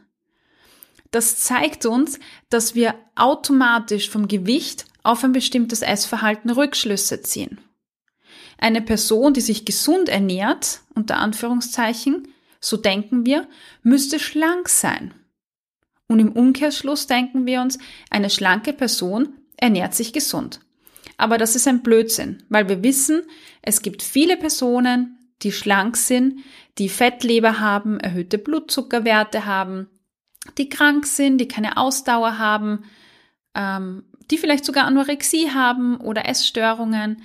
Das 1.13 1.39
zeigt 1.39 1.87
uns, 1.87 2.19
dass 2.51 2.75
wir 2.75 2.95
automatisch 3.15 4.11
vom 4.11 4.29
Gewicht 4.29 4.87
auf 5.03 5.25
ein 5.25 5.33
bestimmtes 5.33 5.83
Essverhalten 5.83 6.51
Rückschlüsse 6.51 7.23
ziehen. 7.23 7.59
Eine 8.63 8.81
Person, 8.81 9.35
die 9.35 9.41
sich 9.41 9.65
gesund 9.65 10.09
ernährt, 10.09 10.83
unter 10.95 11.17
Anführungszeichen, 11.17 12.29
so 12.61 12.77
denken 12.77 13.27
wir, 13.27 13.49
müsste 13.83 14.21
schlank 14.21 14.69
sein. 14.69 15.13
Und 16.07 16.21
im 16.21 16.31
Umkehrschluss 16.31 17.09
denken 17.09 17.45
wir 17.45 17.61
uns, 17.61 17.81
eine 18.09 18.31
schlanke 18.31 18.73
Person 18.73 19.31
ernährt 19.57 19.95
sich 19.95 20.13
gesund. 20.13 20.61
Aber 21.17 21.39
das 21.39 21.57
ist 21.57 21.67
ein 21.67 21.83
Blödsinn, 21.83 22.45
weil 22.51 22.69
wir 22.69 22.85
wissen, 22.85 23.23
es 23.63 23.83
gibt 23.83 24.01
viele 24.01 24.37
Personen, 24.37 25.19
die 25.43 25.51
schlank 25.51 25.97
sind, 25.97 26.39
die 26.79 26.89
Fettleber 26.89 27.59
haben, 27.59 27.99
erhöhte 27.99 28.39
Blutzuckerwerte 28.39 29.45
haben, 29.45 29.89
die 30.57 30.69
krank 30.69 31.07
sind, 31.07 31.39
die 31.39 31.49
keine 31.49 31.79
Ausdauer 31.79 32.39
haben, 32.39 32.85
ähm, 33.57 34.05
die 34.31 34.39
vielleicht 34.39 34.65
sogar 34.65 34.85
Anorexie 34.85 35.51
haben 35.51 35.97
oder 35.97 36.29
Essstörungen. 36.29 37.23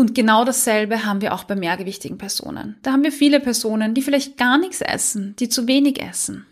Und 0.00 0.14
genau 0.14 0.46
dasselbe 0.46 1.04
haben 1.04 1.20
wir 1.20 1.34
auch 1.34 1.44
bei 1.44 1.54
mehrgewichtigen 1.54 2.16
Personen. 2.16 2.78
Da 2.82 2.92
haben 2.92 3.02
wir 3.02 3.12
viele 3.12 3.38
Personen, 3.38 3.92
die 3.92 4.00
vielleicht 4.00 4.38
gar 4.38 4.56
nichts 4.56 4.80
essen, 4.80 5.36
die 5.38 5.50
zu 5.50 5.68
wenig 5.68 6.00
essen. 6.00 6.46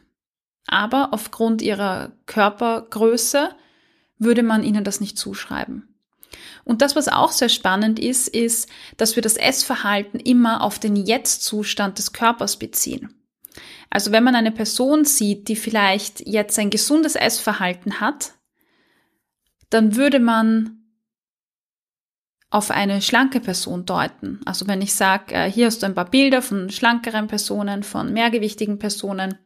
Aber 0.67 1.14
aufgrund 1.14 1.62
ihrer 1.62 2.12
Körpergröße 2.26 3.49
würde 4.19 4.43
man 4.43 4.64
ihnen 4.64 4.85
das 4.85 5.00
nicht 5.00 5.17
zuschreiben. 5.17 5.88
Und 6.64 6.83
das, 6.83 6.95
was 6.95 7.09
auch 7.09 7.33
sehr 7.33 7.49
spannend 7.49 7.99
ist, 7.99 8.28
ist, 8.28 8.69
dass 8.99 9.17
wir 9.17 9.23
das 9.23 9.38
Essverhalten 9.38 10.21
immer 10.21 10.62
auf 10.62 10.78
den 10.78 10.95
Jetzt-Zustand 10.95 11.97
des 11.97 12.12
Körpers 12.12 12.59
beziehen. 12.59 13.14
Also 13.88 14.12
wenn 14.12 14.25
man 14.25 14.35
eine 14.35 14.52
Person 14.52 15.07
sieht, 15.07 15.49
die 15.49 15.57
vielleicht 15.57 16.21
jetzt 16.28 16.59
ein 16.59 16.69
gesundes 16.69 17.14
Essverhalten 17.14 17.99
hat, 17.99 18.35
dann 19.71 19.97
würde 19.97 20.21
man 20.21 20.77
auf 22.50 22.71
eine 22.71 23.02
schlanke 23.02 23.40
Person 23.40 23.85
deuten. 23.85 24.40
Also 24.45 24.67
wenn 24.67 24.81
ich 24.81 24.95
sage, 24.95 25.35
äh, 25.35 25.50
hier 25.50 25.67
hast 25.67 25.83
du 25.83 25.87
ein 25.87 25.95
paar 25.95 26.11
Bilder 26.11 26.40
von 26.40 26.71
schlankeren 26.71 27.26
Personen, 27.26 27.83
von 27.83 28.12
mehrgewichtigen 28.12 28.78
Personen, 28.78 29.38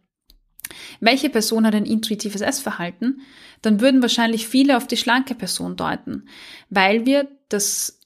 welche 1.00 1.28
Person 1.28 1.66
hat 1.66 1.74
ein 1.74 1.84
intuitives 1.84 2.40
Essverhalten, 2.40 3.20
dann 3.62 3.80
würden 3.80 4.02
wahrscheinlich 4.02 4.46
viele 4.46 4.76
auf 4.76 4.86
die 4.86 4.96
schlanke 4.96 5.34
Person 5.34 5.76
deuten, 5.76 6.28
weil 6.70 7.04
wir 7.04 7.28
das 7.48 8.00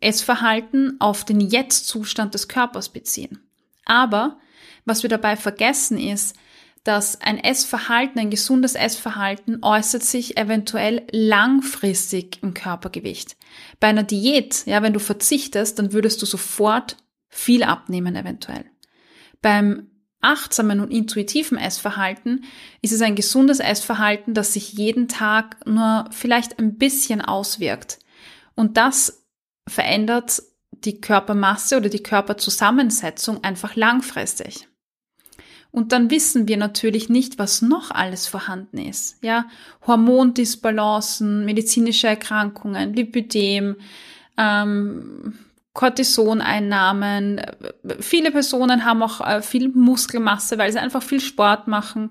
Essverhalten 0.00 1.00
auf 1.00 1.24
den 1.24 1.40
Jetzt-Zustand 1.40 2.34
des 2.34 2.48
Körpers 2.48 2.90
beziehen. 2.90 3.40
Aber 3.86 4.38
was 4.84 5.02
wir 5.02 5.10
dabei 5.10 5.36
vergessen 5.36 5.98
ist, 5.98 6.36
dass 6.86 7.20
ein 7.20 7.38
Essverhalten, 7.38 8.20
ein 8.20 8.30
gesundes 8.30 8.76
Essverhalten 8.76 9.58
äußert 9.62 10.04
sich 10.04 10.36
eventuell 10.36 11.06
langfristig 11.10 12.42
im 12.42 12.54
Körpergewicht. 12.54 13.36
Bei 13.80 13.88
einer 13.88 14.04
Diät, 14.04 14.64
ja, 14.66 14.82
wenn 14.82 14.92
du 14.92 15.00
verzichtest, 15.00 15.78
dann 15.78 15.92
würdest 15.92 16.22
du 16.22 16.26
sofort 16.26 16.96
viel 17.28 17.64
abnehmen 17.64 18.14
eventuell. 18.14 18.64
Beim 19.42 19.90
achtsamen 20.20 20.80
und 20.80 20.92
intuitiven 20.92 21.58
Essverhalten 21.58 22.44
ist 22.82 22.92
es 22.92 23.02
ein 23.02 23.16
gesundes 23.16 23.58
Essverhalten, 23.58 24.32
das 24.32 24.52
sich 24.52 24.72
jeden 24.72 25.08
Tag 25.08 25.66
nur 25.66 26.08
vielleicht 26.12 26.58
ein 26.58 26.78
bisschen 26.78 27.20
auswirkt. 27.20 27.98
Und 28.54 28.76
das 28.76 29.26
verändert 29.68 30.40
die 30.70 31.00
Körpermasse 31.00 31.76
oder 31.78 31.88
die 31.88 32.02
Körperzusammensetzung 32.02 33.42
einfach 33.42 33.74
langfristig. 33.74 34.68
Und 35.76 35.92
dann 35.92 36.10
wissen 36.10 36.48
wir 36.48 36.56
natürlich 36.56 37.10
nicht, 37.10 37.38
was 37.38 37.60
noch 37.60 37.90
alles 37.90 38.26
vorhanden 38.26 38.78
ist. 38.78 39.22
Ja, 39.22 39.44
Hormondisbalancen, 39.86 41.44
medizinische 41.44 42.06
Erkrankungen, 42.06 42.94
Lipidem, 42.94 43.76
ähm, 44.38 45.34
Cortisoneinnahmen. 45.74 47.42
Viele 48.00 48.30
Personen 48.30 48.86
haben 48.86 49.02
auch 49.02 49.20
äh, 49.20 49.42
viel 49.42 49.68
Muskelmasse, 49.68 50.56
weil 50.56 50.72
sie 50.72 50.78
einfach 50.78 51.02
viel 51.02 51.20
Sport 51.20 51.68
machen. 51.68 52.08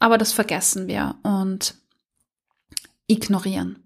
Aber 0.00 0.18
das 0.18 0.32
vergessen 0.32 0.88
wir 0.88 1.14
und 1.22 1.76
ignorieren. 3.06 3.84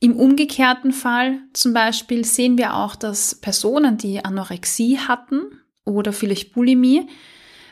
Im 0.00 0.16
umgekehrten 0.16 0.90
Fall 0.92 1.38
zum 1.52 1.72
Beispiel 1.72 2.24
sehen 2.24 2.58
wir 2.58 2.74
auch, 2.74 2.96
dass 2.96 3.36
Personen, 3.36 3.96
die 3.96 4.24
Anorexie 4.24 4.98
hatten 4.98 5.42
oder 5.84 6.12
vielleicht 6.12 6.52
Bulimie, 6.52 7.08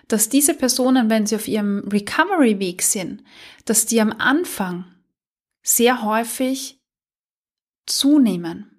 dass 0.09 0.29
diese 0.29 0.55
Personen, 0.55 1.11
wenn 1.11 1.27
sie 1.27 1.37
auf 1.37 1.49
ihrem 1.49 1.89
Recovery-Weg 1.89 2.83
sind, 2.83 3.23
dass 3.65 3.87
die 3.87 4.01
am 4.01 4.13
Anfang 4.13 4.85
sehr 5.63 6.03
häufig 6.03 6.81
zunehmen. 7.87 8.71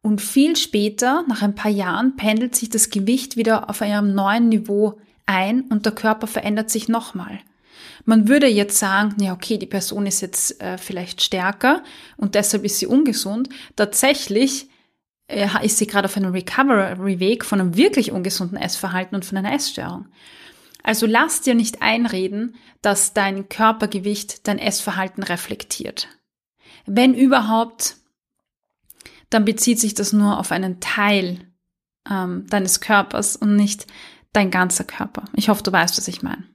Und 0.00 0.20
viel 0.20 0.54
später, 0.56 1.24
nach 1.28 1.42
ein 1.42 1.54
paar 1.54 1.70
Jahren, 1.70 2.16
pendelt 2.16 2.54
sich 2.54 2.68
das 2.68 2.90
Gewicht 2.90 3.36
wieder 3.36 3.70
auf 3.70 3.80
einem 3.80 4.14
neuen 4.14 4.48
Niveau 4.48 5.00
ein 5.26 5.62
und 5.62 5.86
der 5.86 5.92
Körper 5.92 6.26
verändert 6.26 6.70
sich 6.70 6.88
nochmal. 6.88 7.40
Man 8.04 8.28
würde 8.28 8.46
jetzt 8.46 8.78
sagen, 8.78 9.22
ja, 9.22 9.32
okay, 9.32 9.56
die 9.56 9.66
Person 9.66 10.06
ist 10.06 10.20
jetzt 10.20 10.60
äh, 10.60 10.76
vielleicht 10.76 11.22
stärker 11.22 11.82
und 12.16 12.34
deshalb 12.34 12.64
ist 12.64 12.78
sie 12.78 12.86
ungesund. 12.86 13.48
Tatsächlich 13.76 14.68
äh, 15.26 15.48
ist 15.62 15.78
sie 15.78 15.86
gerade 15.86 16.06
auf 16.06 16.16
einem 16.16 16.32
Recovery-Weg 16.32 17.44
von 17.44 17.60
einem 17.60 17.76
wirklich 17.76 18.12
ungesunden 18.12 18.58
Essverhalten 18.58 19.14
und 19.14 19.24
von 19.24 19.38
einer 19.38 19.54
Essstörung. 19.54 20.06
Also 20.84 21.06
lass 21.06 21.40
dir 21.40 21.54
nicht 21.54 21.80
einreden, 21.80 22.56
dass 22.82 23.14
dein 23.14 23.48
Körpergewicht 23.48 24.46
dein 24.46 24.58
Essverhalten 24.58 25.22
reflektiert. 25.22 26.08
Wenn 26.84 27.14
überhaupt, 27.14 27.96
dann 29.30 29.46
bezieht 29.46 29.80
sich 29.80 29.94
das 29.94 30.12
nur 30.12 30.38
auf 30.38 30.52
einen 30.52 30.80
Teil 30.80 31.50
ähm, 32.08 32.46
deines 32.48 32.80
Körpers 32.80 33.34
und 33.34 33.56
nicht 33.56 33.86
dein 34.34 34.50
ganzer 34.50 34.84
Körper. 34.84 35.24
Ich 35.32 35.48
hoffe, 35.48 35.62
du 35.62 35.72
weißt, 35.72 35.96
was 35.96 36.06
ich 36.06 36.22
meine. 36.22 36.46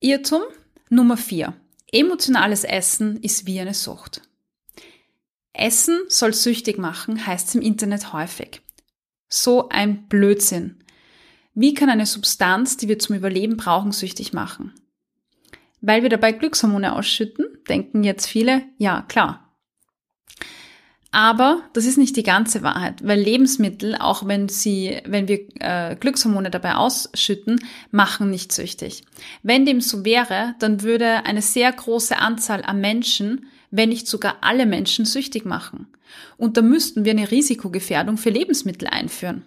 Irrtum 0.00 0.42
Nummer 0.90 1.16
4. 1.16 1.54
Emotionales 1.90 2.64
Essen 2.64 3.16
ist 3.22 3.46
wie 3.46 3.58
eine 3.60 3.72
Sucht. 3.72 4.20
Essen 5.54 5.98
soll 6.08 6.34
süchtig 6.34 6.76
machen, 6.76 7.26
heißt 7.26 7.54
im 7.54 7.62
Internet 7.62 8.12
häufig. 8.12 8.60
So 9.28 9.68
ein 9.68 10.08
Blödsinn. 10.08 10.82
Wie 11.54 11.74
kann 11.74 11.88
eine 11.88 12.06
Substanz, 12.06 12.76
die 12.76 12.88
wir 12.88 12.98
zum 12.98 13.16
Überleben 13.16 13.56
brauchen, 13.56 13.92
süchtig 13.92 14.32
machen? 14.32 14.74
Weil 15.80 16.02
wir 16.02 16.10
dabei 16.10 16.32
Glückshormone 16.32 16.94
ausschütten, 16.94 17.46
denken 17.68 18.04
jetzt 18.04 18.26
viele, 18.26 18.62
ja 18.78 19.02
klar. 19.02 19.46
Aber 21.12 21.62
das 21.72 21.86
ist 21.86 21.96
nicht 21.96 22.14
die 22.16 22.22
ganze 22.22 22.62
Wahrheit, 22.62 23.02
weil 23.02 23.18
Lebensmittel, 23.18 23.96
auch 23.96 24.26
wenn 24.26 24.50
sie, 24.50 25.00
wenn 25.06 25.28
wir 25.28 25.46
äh, 25.60 25.96
Glückshormone 25.96 26.50
dabei 26.50 26.74
ausschütten, 26.74 27.58
machen 27.90 28.28
nicht 28.28 28.52
süchtig. 28.52 29.02
Wenn 29.42 29.64
dem 29.64 29.80
so 29.80 30.04
wäre, 30.04 30.54
dann 30.58 30.82
würde 30.82 31.24
eine 31.24 31.40
sehr 31.40 31.72
große 31.72 32.18
Anzahl 32.18 32.62
an 32.62 32.82
Menschen, 32.82 33.46
wenn 33.70 33.88
nicht 33.88 34.06
sogar 34.06 34.36
alle 34.40 34.66
Menschen, 34.66 35.04
süchtig 35.04 35.44
machen. 35.44 35.88
Und 36.36 36.56
da 36.56 36.62
müssten 36.62 37.04
wir 37.04 37.12
eine 37.12 37.30
Risikogefährdung 37.30 38.16
für 38.16 38.30
Lebensmittel 38.30 38.88
einführen. 38.88 39.44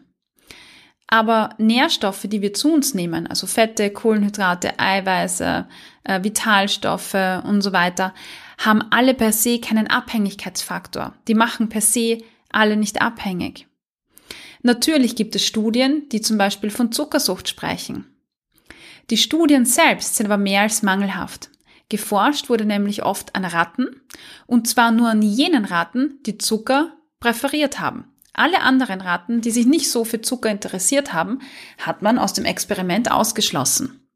Aber 1.08 1.56
Nährstoffe, 1.58 2.26
die 2.26 2.42
wir 2.42 2.54
zu 2.54 2.72
uns 2.72 2.94
nehmen, 2.94 3.26
also 3.26 3.48
Fette, 3.48 3.90
Kohlenhydrate, 3.90 4.80
Eiweiße, 4.80 5.68
äh, 6.04 6.24
Vitalstoffe 6.24 7.16
und 7.44 7.62
so 7.62 7.74
weiter, 7.74 8.14
haben 8.60 8.84
alle 8.92 9.16
per 9.16 9.32
se 9.32 9.60
keinen 9.60 9.88
Abhängigkeitsfaktor. 9.88 11.16
Die 11.28 11.34
machen 11.34 11.70
per 11.70 11.82
se 11.82 12.20
alle 12.52 12.78
nicht 12.78 13.02
abhängig. 13.02 13.68
Natürlich 14.62 15.16
gibt 15.16 15.36
es 15.36 15.46
Studien, 15.46 16.08
die 16.10 16.22
zum 16.22 16.38
Beispiel 16.38 16.70
von 16.70 16.92
Zuckersucht 16.92 17.48
sprechen. 17.48 18.06
Die 19.10 19.18
Studien 19.18 19.66
selbst 19.66 20.16
sind 20.16 20.28
aber 20.28 20.38
mehr 20.38 20.62
als 20.62 20.84
mangelhaft. 20.84 21.50
Geforscht 21.90 22.50
wurde 22.50 22.66
nämlich 22.66 23.04
oft 23.04 23.36
an 23.36 23.46
Ratten, 23.46 24.02
und 24.46 24.68
zwar 24.68 24.92
nur 24.92 25.10
an 25.10 25.22
jenen 25.22 25.66
Ratten, 25.66 26.20
die 26.26 26.38
Zucker 26.38 26.94
präferiert 27.20 27.80
haben. 27.80 28.06
Alle 28.34 28.62
anderen 28.62 29.02
Ratten, 29.02 29.42
die 29.42 29.52
sich 29.52 29.66
nicht 29.66 29.92
so 29.92 30.06
für 30.06 30.22
Zucker 30.22 30.50
interessiert 30.50 31.14
haben, 31.14 31.40
hat 31.80 32.02
man 32.02 32.20
aus 32.20 32.34
dem 32.34 32.46
Experiment 32.46 33.12
ausgeschlossen. 33.12 34.08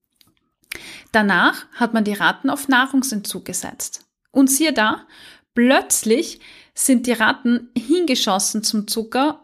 Danach 1.12 1.66
hat 1.74 1.94
man 1.94 2.04
die 2.04 2.14
Ratten 2.14 2.50
auf 2.50 2.68
Nahrungsentzug 2.68 3.46
gesetzt. 3.46 4.06
Und 4.32 4.50
siehe 4.50 4.74
da, 4.74 5.06
plötzlich 5.54 6.40
sind 6.74 7.06
die 7.06 7.12
Ratten 7.12 7.70
hingeschossen 7.78 8.64
zum 8.64 8.88
Zucker 8.88 9.44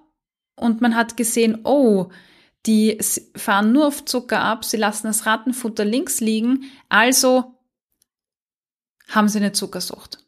und 0.56 0.82
man 0.82 0.96
hat 0.96 1.18
gesehen, 1.18 1.60
oh, 1.64 2.10
die 2.66 2.98
fahren 3.36 3.72
nur 3.72 3.88
auf 3.88 4.06
Zucker 4.06 4.42
ab, 4.42 4.66
sie 4.66 4.78
lassen 4.78 5.08
das 5.08 5.26
Rattenfutter 5.26 5.86
links 5.86 6.20
liegen, 6.20 6.66
also 6.90 7.59
haben 9.10 9.28
sie 9.28 9.40
eine 9.40 9.52
Zuckersucht. 9.52 10.20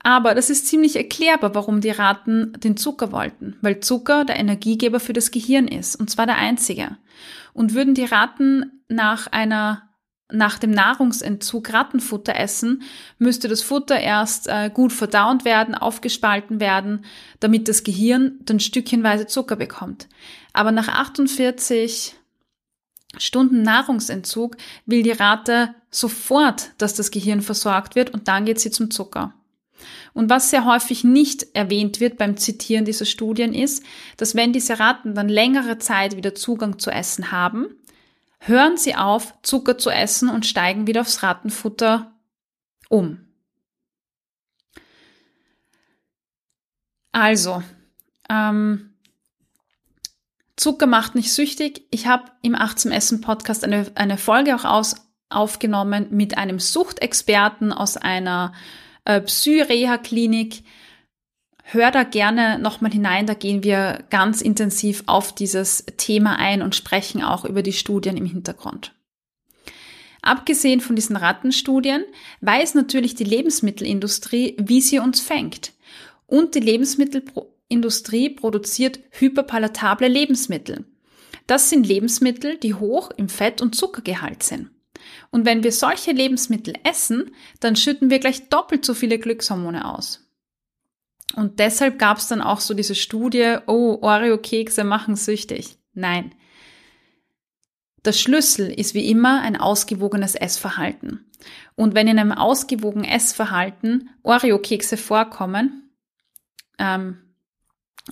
Aber 0.00 0.34
das 0.34 0.50
ist 0.50 0.66
ziemlich 0.66 0.96
erklärbar, 0.96 1.54
warum 1.54 1.80
die 1.80 1.90
Ratten 1.90 2.52
den 2.58 2.76
Zucker 2.76 3.10
wollten, 3.10 3.56
weil 3.62 3.80
Zucker 3.80 4.26
der 4.26 4.38
Energiegeber 4.38 5.00
für 5.00 5.14
das 5.14 5.30
Gehirn 5.30 5.66
ist, 5.66 5.96
und 5.96 6.10
zwar 6.10 6.26
der 6.26 6.36
einzige. 6.36 6.98
Und 7.54 7.74
würden 7.74 7.94
die 7.94 8.04
Ratten 8.04 8.82
nach 8.88 9.28
einer 9.28 9.82
nach 10.32 10.58
dem 10.58 10.70
Nahrungsentzug 10.70 11.72
Rattenfutter 11.72 12.34
essen, 12.34 12.82
müsste 13.18 13.46
das 13.46 13.62
Futter 13.62 14.00
erst 14.00 14.48
äh, 14.48 14.70
gut 14.72 14.92
verdaunt 14.92 15.44
werden, 15.44 15.74
aufgespalten 15.74 16.60
werden, 16.60 17.04
damit 17.40 17.68
das 17.68 17.84
Gehirn 17.84 18.38
dann 18.42 18.58
stückchenweise 18.58 19.26
Zucker 19.26 19.56
bekommt. 19.56 20.08
Aber 20.52 20.72
nach 20.72 20.88
48 20.88 22.16
Stunden 23.18 23.62
Nahrungsentzug 23.62 24.56
will 24.86 25.02
die 25.02 25.12
Ratte 25.12 25.74
sofort, 25.90 26.72
dass 26.78 26.94
das 26.94 27.10
Gehirn 27.10 27.40
versorgt 27.40 27.94
wird 27.94 28.10
und 28.10 28.28
dann 28.28 28.44
geht 28.44 28.60
sie 28.60 28.70
zum 28.70 28.90
Zucker. 28.90 29.34
Und 30.12 30.30
was 30.30 30.50
sehr 30.50 30.64
häufig 30.64 31.04
nicht 31.04 31.46
erwähnt 31.54 32.00
wird 32.00 32.18
beim 32.18 32.36
Zitieren 32.36 32.84
dieser 32.84 33.04
Studien 33.04 33.52
ist, 33.52 33.84
dass 34.16 34.34
wenn 34.34 34.52
diese 34.52 34.78
Ratten 34.78 35.14
dann 35.14 35.28
längere 35.28 35.78
Zeit 35.78 36.16
wieder 36.16 36.34
Zugang 36.34 36.78
zu 36.78 36.90
Essen 36.90 37.32
haben, 37.32 37.66
hören 38.38 38.76
sie 38.76 38.94
auf, 38.94 39.34
Zucker 39.42 39.78
zu 39.78 39.90
essen 39.90 40.28
und 40.28 40.46
steigen 40.46 40.86
wieder 40.86 41.00
aufs 41.00 41.22
Rattenfutter 41.22 42.12
um. 42.88 43.20
Also, 47.12 47.62
ähm, 48.28 48.93
Zucker 50.56 50.86
macht 50.86 51.14
nicht 51.14 51.32
süchtig. 51.32 51.86
Ich 51.90 52.06
habe 52.06 52.30
im 52.42 52.54
18 52.54 52.92
Essen 52.92 53.20
Podcast 53.20 53.64
eine, 53.64 53.90
eine 53.94 54.18
Folge 54.18 54.54
auch 54.54 54.64
aus, 54.64 54.96
aufgenommen 55.28 56.06
mit 56.10 56.38
einem 56.38 56.60
Suchtexperten 56.60 57.72
aus 57.72 57.96
einer 57.96 58.52
äh, 59.04 59.20
Psy-Reha-Klinik. 59.20 60.62
Hör 61.64 61.90
da 61.90 62.04
gerne 62.04 62.58
nochmal 62.58 62.92
hinein, 62.92 63.26
da 63.26 63.34
gehen 63.34 63.64
wir 63.64 64.04
ganz 64.10 64.42
intensiv 64.42 65.02
auf 65.06 65.34
dieses 65.34 65.86
Thema 65.96 66.36
ein 66.36 66.62
und 66.62 66.74
sprechen 66.74 67.22
auch 67.22 67.44
über 67.44 67.62
die 67.62 67.72
Studien 67.72 68.16
im 68.16 68.26
Hintergrund. 68.26 68.94
Abgesehen 70.20 70.80
von 70.80 70.94
diesen 70.94 71.16
Rattenstudien 71.16 72.04
weiß 72.40 72.74
natürlich 72.74 73.14
die 73.14 73.24
Lebensmittelindustrie, 73.24 74.56
wie 74.58 74.80
sie 74.80 74.98
uns 74.98 75.20
fängt. 75.20 75.72
Und 76.26 76.54
die 76.54 76.60
Lebensmittelindustrie 77.70 78.30
produziert 78.30 79.00
hyperpalatable 79.10 80.08
Lebensmittel. 80.08 80.84
Das 81.46 81.70
sind 81.70 81.86
Lebensmittel, 81.86 82.58
die 82.58 82.74
hoch 82.74 83.10
im 83.16 83.28
Fett- 83.28 83.60
und 83.60 83.74
Zuckergehalt 83.74 84.42
sind. 84.42 84.70
Und 85.30 85.44
wenn 85.44 85.62
wir 85.62 85.72
solche 85.72 86.12
Lebensmittel 86.12 86.74
essen, 86.84 87.34
dann 87.60 87.76
schütten 87.76 88.10
wir 88.10 88.18
gleich 88.18 88.48
doppelt 88.48 88.84
so 88.84 88.94
viele 88.94 89.18
Glückshormone 89.18 89.84
aus. 89.84 90.20
Und 91.34 91.58
deshalb 91.58 91.98
gab 91.98 92.18
es 92.18 92.28
dann 92.28 92.40
auch 92.40 92.60
so 92.60 92.74
diese 92.74 92.94
Studie, 92.94 93.56
oh, 93.66 93.98
Oreo-Kekse 94.00 94.84
machen 94.84 95.16
süchtig. 95.16 95.76
Nein. 95.92 96.34
Der 98.04 98.12
Schlüssel 98.12 98.70
ist 98.70 98.94
wie 98.94 99.10
immer 99.10 99.40
ein 99.40 99.56
ausgewogenes 99.56 100.34
Essverhalten. 100.34 101.30
Und 101.74 101.94
wenn 101.94 102.06
in 102.06 102.18
einem 102.18 102.32
ausgewogenen 102.32 103.10
Essverhalten 103.10 104.10
Oreo-Kekse 104.22 104.96
vorkommen 104.96 105.90
ähm, 106.78 107.23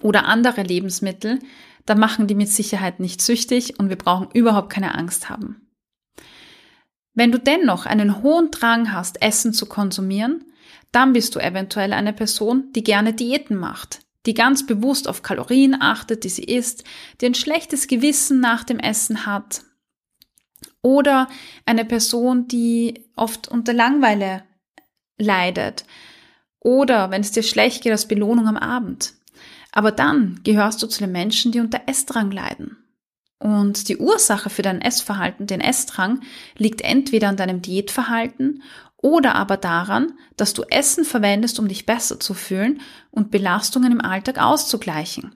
oder 0.01 0.27
andere 0.27 0.63
Lebensmittel, 0.63 1.39
dann 1.87 1.99
machen 1.99 2.27
die 2.27 2.35
mit 2.35 2.49
Sicherheit 2.49 3.01
nicht 3.01 3.21
süchtig 3.21 3.79
und 3.79 3.89
wir 3.89 3.97
brauchen 3.97 4.29
überhaupt 4.33 4.71
keine 4.71 4.95
Angst 4.95 5.29
haben. 5.29 5.69
Wenn 7.15 7.33
du 7.33 7.39
dennoch 7.39 7.85
einen 7.85 8.23
hohen 8.23 8.51
Drang 8.51 8.93
hast, 8.93 9.21
Essen 9.21 9.53
zu 9.53 9.67
konsumieren, 9.67 10.45
dann 10.93 11.13
bist 11.13 11.35
du 11.35 11.41
eventuell 11.41 11.93
eine 11.93 12.13
Person, 12.13 12.73
die 12.73 12.85
gerne 12.85 13.13
Diäten 13.13 13.57
macht, 13.57 14.01
die 14.25 14.35
ganz 14.35 14.67
bewusst 14.67 15.09
auf 15.09 15.23
Kalorien 15.23 15.77
achtet, 15.81 16.25
die 16.25 16.29
sie 16.29 16.45
isst, 16.45 16.85
die 17.21 17.27
ein 17.27 17.35
schlechtes 17.35 17.87
Gewissen 17.87 18.41
nach 18.41 18.65
dem 18.65 18.79
Essen 18.79 19.27
hat. 19.27 19.63
Oder 20.81 21.29
eine 21.67 21.85
Person, 21.85 22.49
die 22.49 23.11
oft 23.17 23.49
unter 23.49 23.73
Langweile 23.73 24.45
leidet. 25.19 25.85
Oder 26.61 27.11
wenn 27.11 27.21
es 27.21 27.33
dir 27.33 27.43
schlecht 27.43 27.83
geht, 27.83 27.93
als 27.93 28.09
Belohnung 28.09 28.49
am 28.49 28.57
Abend. 28.57 29.15
Aber 29.73 29.91
dann 29.91 30.41
gehörst 30.45 30.83
du 30.83 30.87
zu 30.87 31.01
den 31.01 31.13
Menschen, 31.13 31.51
die 31.51 31.61
unter 31.61 31.83
Essdrang 31.87 32.31
leiden. 32.31 32.77
Und 33.39 33.89
die 33.89 33.97
Ursache 33.97 34.51
für 34.51 34.63
dein 34.63 34.81
Essverhalten, 34.81 35.49
den 35.49 35.61
Essdrang, 35.61 36.21
liegt 36.57 36.83
entweder 36.83 37.29
an 37.29 37.37
deinem 37.37 37.61
Diätverhalten 37.61 38.63
oder 38.99 39.35
aber 39.35 39.57
daran, 39.57 40.13
dass 40.37 40.55
du 40.55 40.63
Essen 40.63 41.05
verwendest, 41.05 41.59
um 41.59 41.67
dich 41.67 41.85
besser 41.85 42.21
zu 42.21 42.35
fühlen 42.35 42.81
und 43.11 43.33
Belastungen 43.33 43.91
im 43.91 44.01
Alltag 44.01 44.41
auszugleichen. 44.41 45.35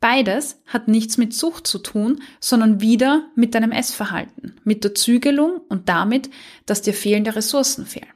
Beides 0.00 0.60
hat 0.66 0.88
nichts 0.88 1.16
mit 1.16 1.32
Sucht 1.32 1.66
zu 1.66 1.78
tun, 1.78 2.22
sondern 2.40 2.80
wieder 2.80 3.28
mit 3.34 3.54
deinem 3.54 3.72
Essverhalten, 3.72 4.60
mit 4.64 4.84
der 4.84 4.94
Zügelung 4.94 5.60
und 5.68 5.88
damit, 5.88 6.30
dass 6.66 6.82
dir 6.82 6.94
fehlende 6.94 7.36
Ressourcen 7.36 7.86
fehlen. 7.86 8.12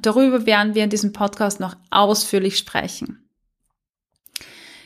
Darüber 0.00 0.46
werden 0.46 0.74
wir 0.74 0.84
in 0.84 0.90
diesem 0.90 1.12
Podcast 1.12 1.60
noch 1.60 1.76
ausführlich 1.90 2.58
sprechen. 2.58 3.23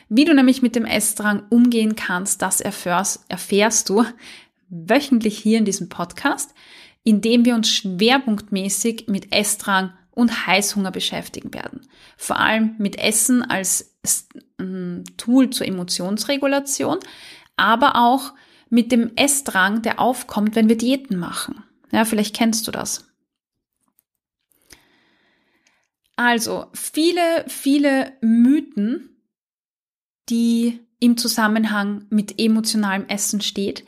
Wie 0.09 0.25
du 0.25 0.33
nämlich 0.33 0.63
mit 0.63 0.75
dem 0.75 0.85
Essdrang 0.85 1.43
umgehen 1.49 1.95
kannst, 1.95 2.41
das 2.41 2.61
erfährst, 2.61 3.23
erfährst 3.29 3.89
du 3.89 4.03
wöchentlich 4.69 5.37
hier 5.37 5.59
in 5.59 5.65
diesem 5.65 5.87
Podcast, 5.87 6.53
indem 7.03 7.45
wir 7.45 7.55
uns 7.55 7.69
schwerpunktmäßig 7.69 9.05
mit 9.07 9.33
Essdrang 9.33 9.93
und 10.11 10.47
Heißhunger 10.47 10.91
beschäftigen 10.91 11.53
werden. 11.53 11.87
Vor 12.17 12.39
allem 12.39 12.75
mit 12.79 12.97
Essen 12.97 13.43
als 13.43 13.95
ähm, 14.59 15.03
Tool 15.15 15.51
zur 15.51 15.67
Emotionsregulation, 15.67 16.97
aber 17.55 17.95
auch 17.95 18.33
mit 18.69 18.91
dem 18.91 19.11
Essdrang, 19.15 19.83
der 19.83 19.99
aufkommt, 19.99 20.55
wenn 20.55 20.69
wir 20.69 20.77
Diäten 20.77 21.17
machen. 21.17 21.63
Ja, 21.91 22.03
vielleicht 22.03 22.35
kennst 22.35 22.67
du 22.67 22.71
das. 22.71 23.05
Also, 26.15 26.67
viele, 26.73 27.45
viele 27.47 28.13
Mythen 28.21 29.18
die 30.29 30.79
im 30.99 31.15
Zusammenhang 31.17 32.05
mit 32.09 32.39
emotionalem 32.39 33.07
Essen 33.07 33.41
steht. 33.41 33.85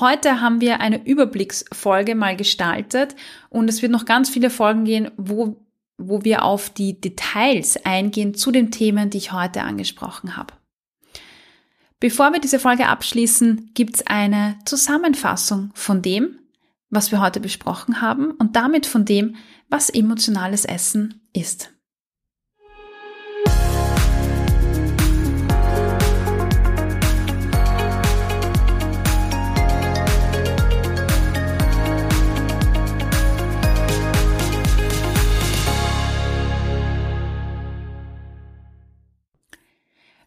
Heute 0.00 0.40
haben 0.40 0.60
wir 0.60 0.80
eine 0.80 1.04
Überblicksfolge 1.04 2.14
mal 2.14 2.36
gestaltet 2.36 3.14
und 3.50 3.68
es 3.68 3.82
wird 3.82 3.92
noch 3.92 4.06
ganz 4.06 4.30
viele 4.30 4.48
Folgen 4.48 4.84
gehen, 4.84 5.10
wo, 5.16 5.58
wo 5.98 6.24
wir 6.24 6.42
auf 6.42 6.70
die 6.70 7.00
Details 7.00 7.84
eingehen 7.84 8.34
zu 8.34 8.50
den 8.50 8.70
Themen, 8.70 9.10
die 9.10 9.18
ich 9.18 9.32
heute 9.32 9.62
angesprochen 9.62 10.36
habe. 10.36 10.54
Bevor 12.00 12.32
wir 12.32 12.40
diese 12.40 12.58
Folge 12.58 12.88
abschließen, 12.88 13.70
gibt 13.74 13.96
es 13.96 14.06
eine 14.06 14.58
Zusammenfassung 14.64 15.70
von 15.74 16.00
dem, 16.02 16.38
was 16.90 17.12
wir 17.12 17.20
heute 17.20 17.40
besprochen 17.40 18.00
haben 18.00 18.30
und 18.30 18.56
damit 18.56 18.86
von 18.86 19.04
dem, 19.04 19.36
was 19.68 19.90
emotionales 19.90 20.64
Essen 20.64 21.20
ist. 21.32 21.73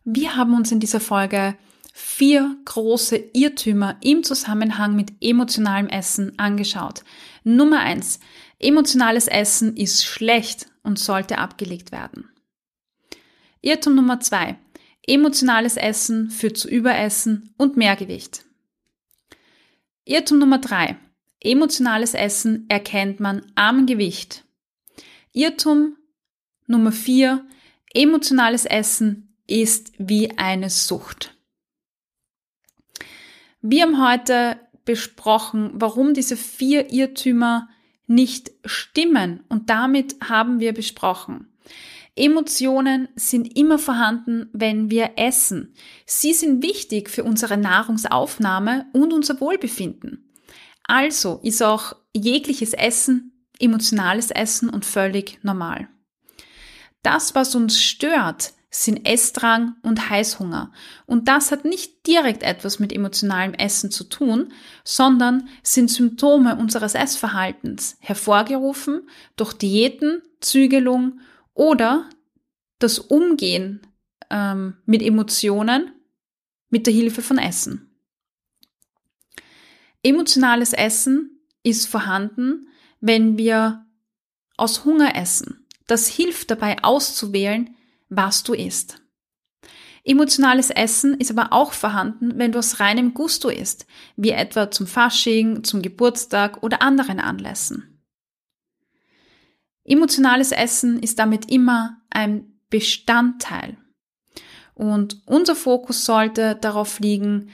Wir 0.10 0.38
haben 0.38 0.54
uns 0.54 0.72
in 0.72 0.80
dieser 0.80 1.02
Folge 1.02 1.58
vier 1.92 2.56
große 2.64 3.18
Irrtümer 3.34 3.98
im 4.00 4.24
Zusammenhang 4.24 4.96
mit 4.96 5.12
emotionalem 5.20 5.90
Essen 5.90 6.40
angeschaut. 6.40 7.04
Nummer 7.44 7.82
eins: 7.82 8.22
Emotionales 8.58 9.28
Essen 9.28 9.76
ist 9.76 10.06
schlecht 10.06 10.68
und 10.82 10.98
sollte 10.98 11.40
abgelegt 11.40 11.92
werden. 11.92 12.30
Irrtum 13.60 13.96
Nummer 13.96 14.22
zwei: 14.22 14.58
Emotionales 15.06 15.76
Essen 15.76 16.30
führt 16.30 16.56
zu 16.56 16.70
Überessen 16.70 17.54
und 17.58 17.76
Mehrgewicht. 17.76 18.46
Irrtum 20.06 20.40
Nummer 20.40 20.60
drei: 20.60 20.96
Emotionales 21.42 22.14
Essen 22.14 22.66
erkennt 22.70 23.20
man 23.20 23.42
am 23.56 23.86
Gewicht. 23.86 24.46
Irrtum 25.34 25.98
Nummer 26.66 26.94
vier: 26.94 27.46
Emotionales 27.94 28.64
Essen 28.64 29.27
ist 29.48 29.94
wie 29.98 30.38
eine 30.38 30.70
Sucht. 30.70 31.36
Wir 33.62 33.84
haben 33.84 34.06
heute 34.06 34.60
besprochen, 34.86 35.72
warum 35.74 36.14
diese 36.14 36.38
vier 36.38 36.92
Irrtümer 36.92 37.70
nicht 38.06 38.52
stimmen 38.66 39.44
und 39.50 39.70
damit 39.70 40.16
haben 40.30 40.60
wir 40.60 40.74
besprochen. 40.74 41.52
Emotionen 42.16 43.10
sind 43.16 43.58
immer 43.58 43.78
vorhanden, 43.78 44.50
wenn 44.54 44.90
wir 44.90 45.12
essen. 45.18 45.74
Sie 46.06 46.34
sind 46.34 46.64
wichtig 46.64 47.10
für 47.10 47.24
unsere 47.24 47.58
Nahrungsaufnahme 47.58 48.88
und 48.94 49.14
unser 49.14 49.40
Wohlbefinden. 49.40 50.34
Also 50.84 51.40
ist 51.44 51.62
auch 51.62 51.96
jegliches 52.14 52.74
Essen 52.74 53.38
emotionales 53.60 54.32
Essen 54.32 54.70
und 54.70 54.86
völlig 54.86 55.40
normal. 55.44 55.90
Das, 57.04 57.36
was 57.36 57.56
uns 57.56 57.82
stört, 57.82 58.54
sind 58.84 59.08
Essdrang 59.08 59.76
und 59.82 60.10
Heißhunger. 60.10 60.72
Und 61.08 61.28
das 61.28 61.52
hat 61.52 61.66
nicht 61.66 62.06
direkt 62.06 62.44
etwas 62.44 62.78
mit 62.78 62.94
emotionalem 62.94 63.56
Essen 63.56 63.90
zu 63.90 64.04
tun, 64.04 64.54
sondern 64.84 65.50
sind 65.64 65.90
Symptome 65.90 66.56
unseres 66.56 66.94
Essverhaltens, 66.94 67.98
hervorgerufen 68.00 69.10
durch 69.36 69.54
Diäten, 69.54 70.22
Zügelung 70.42 71.22
oder 71.56 72.08
das 72.78 73.00
Umgehen 73.00 73.82
ähm, 74.30 74.78
mit 74.86 75.02
Emotionen 75.02 75.92
mit 76.70 76.86
der 76.86 76.94
Hilfe 76.94 77.24
von 77.24 77.40
Essen. 77.40 77.98
Emotionales 80.04 80.74
Essen 80.74 81.42
ist 81.64 81.88
vorhanden, 81.88 82.68
wenn 83.00 83.40
wir 83.40 83.88
aus 84.56 84.86
Hunger 84.86 85.16
essen. 85.16 85.66
Das 85.88 86.08
hilft 86.08 86.52
dabei 86.52 86.84
auszuwählen, 86.84 87.76
was 88.10 88.44
du 88.44 88.54
isst. 88.54 89.02
Emotionales 90.04 90.70
Essen 90.70 91.16
ist 91.16 91.32
aber 91.32 91.52
auch 91.52 91.74
vorhanden, 91.74 92.38
wenn 92.38 92.54
du 92.54 92.60
aus 92.60 92.80
reinem 92.80 93.14
Gusto 93.14 93.50
isst, 93.50 93.86
wie 94.16 94.30
etwa 94.30 94.72
zum 94.72 94.88
Fasching, 94.88 95.66
zum 95.66 95.82
Geburtstag 95.82 96.64
oder 96.64 96.82
anderen 96.82 97.20
Anlässen. 97.20 98.02
Emotionales 99.84 100.52
Essen 100.54 101.00
ist 101.00 101.20
damit 101.20 101.52
immer 101.52 102.02
ein 102.10 102.60
Bestandteil. 102.70 103.78
Und 104.74 105.22
unser 105.26 105.56
Fokus 105.56 106.06
sollte 106.06 106.56
darauf 106.56 107.00
liegen, 107.00 107.50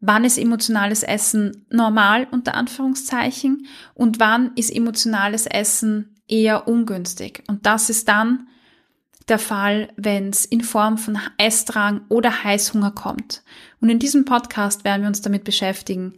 wann 0.00 0.24
ist 0.24 0.36
emotionales 0.36 1.02
Essen 1.02 1.66
normal 1.70 2.26
unter 2.30 2.54
Anführungszeichen 2.54 3.66
und 3.94 4.20
wann 4.20 4.52
ist 4.54 4.70
emotionales 4.70 5.46
Essen 5.46 6.20
eher 6.28 6.68
ungünstig. 6.68 7.42
Und 7.48 7.64
das 7.64 7.88
ist 7.88 8.08
dann, 8.08 8.48
der 9.28 9.38
Fall, 9.38 9.92
wenn 9.96 10.28
es 10.28 10.44
in 10.44 10.60
Form 10.60 10.98
von 10.98 11.18
Essdrang 11.38 12.02
oder 12.08 12.44
Heißhunger 12.44 12.90
kommt. 12.90 13.42
Und 13.80 13.88
in 13.88 13.98
diesem 13.98 14.24
Podcast 14.24 14.84
werden 14.84 15.02
wir 15.02 15.08
uns 15.08 15.22
damit 15.22 15.44
beschäftigen, 15.44 16.14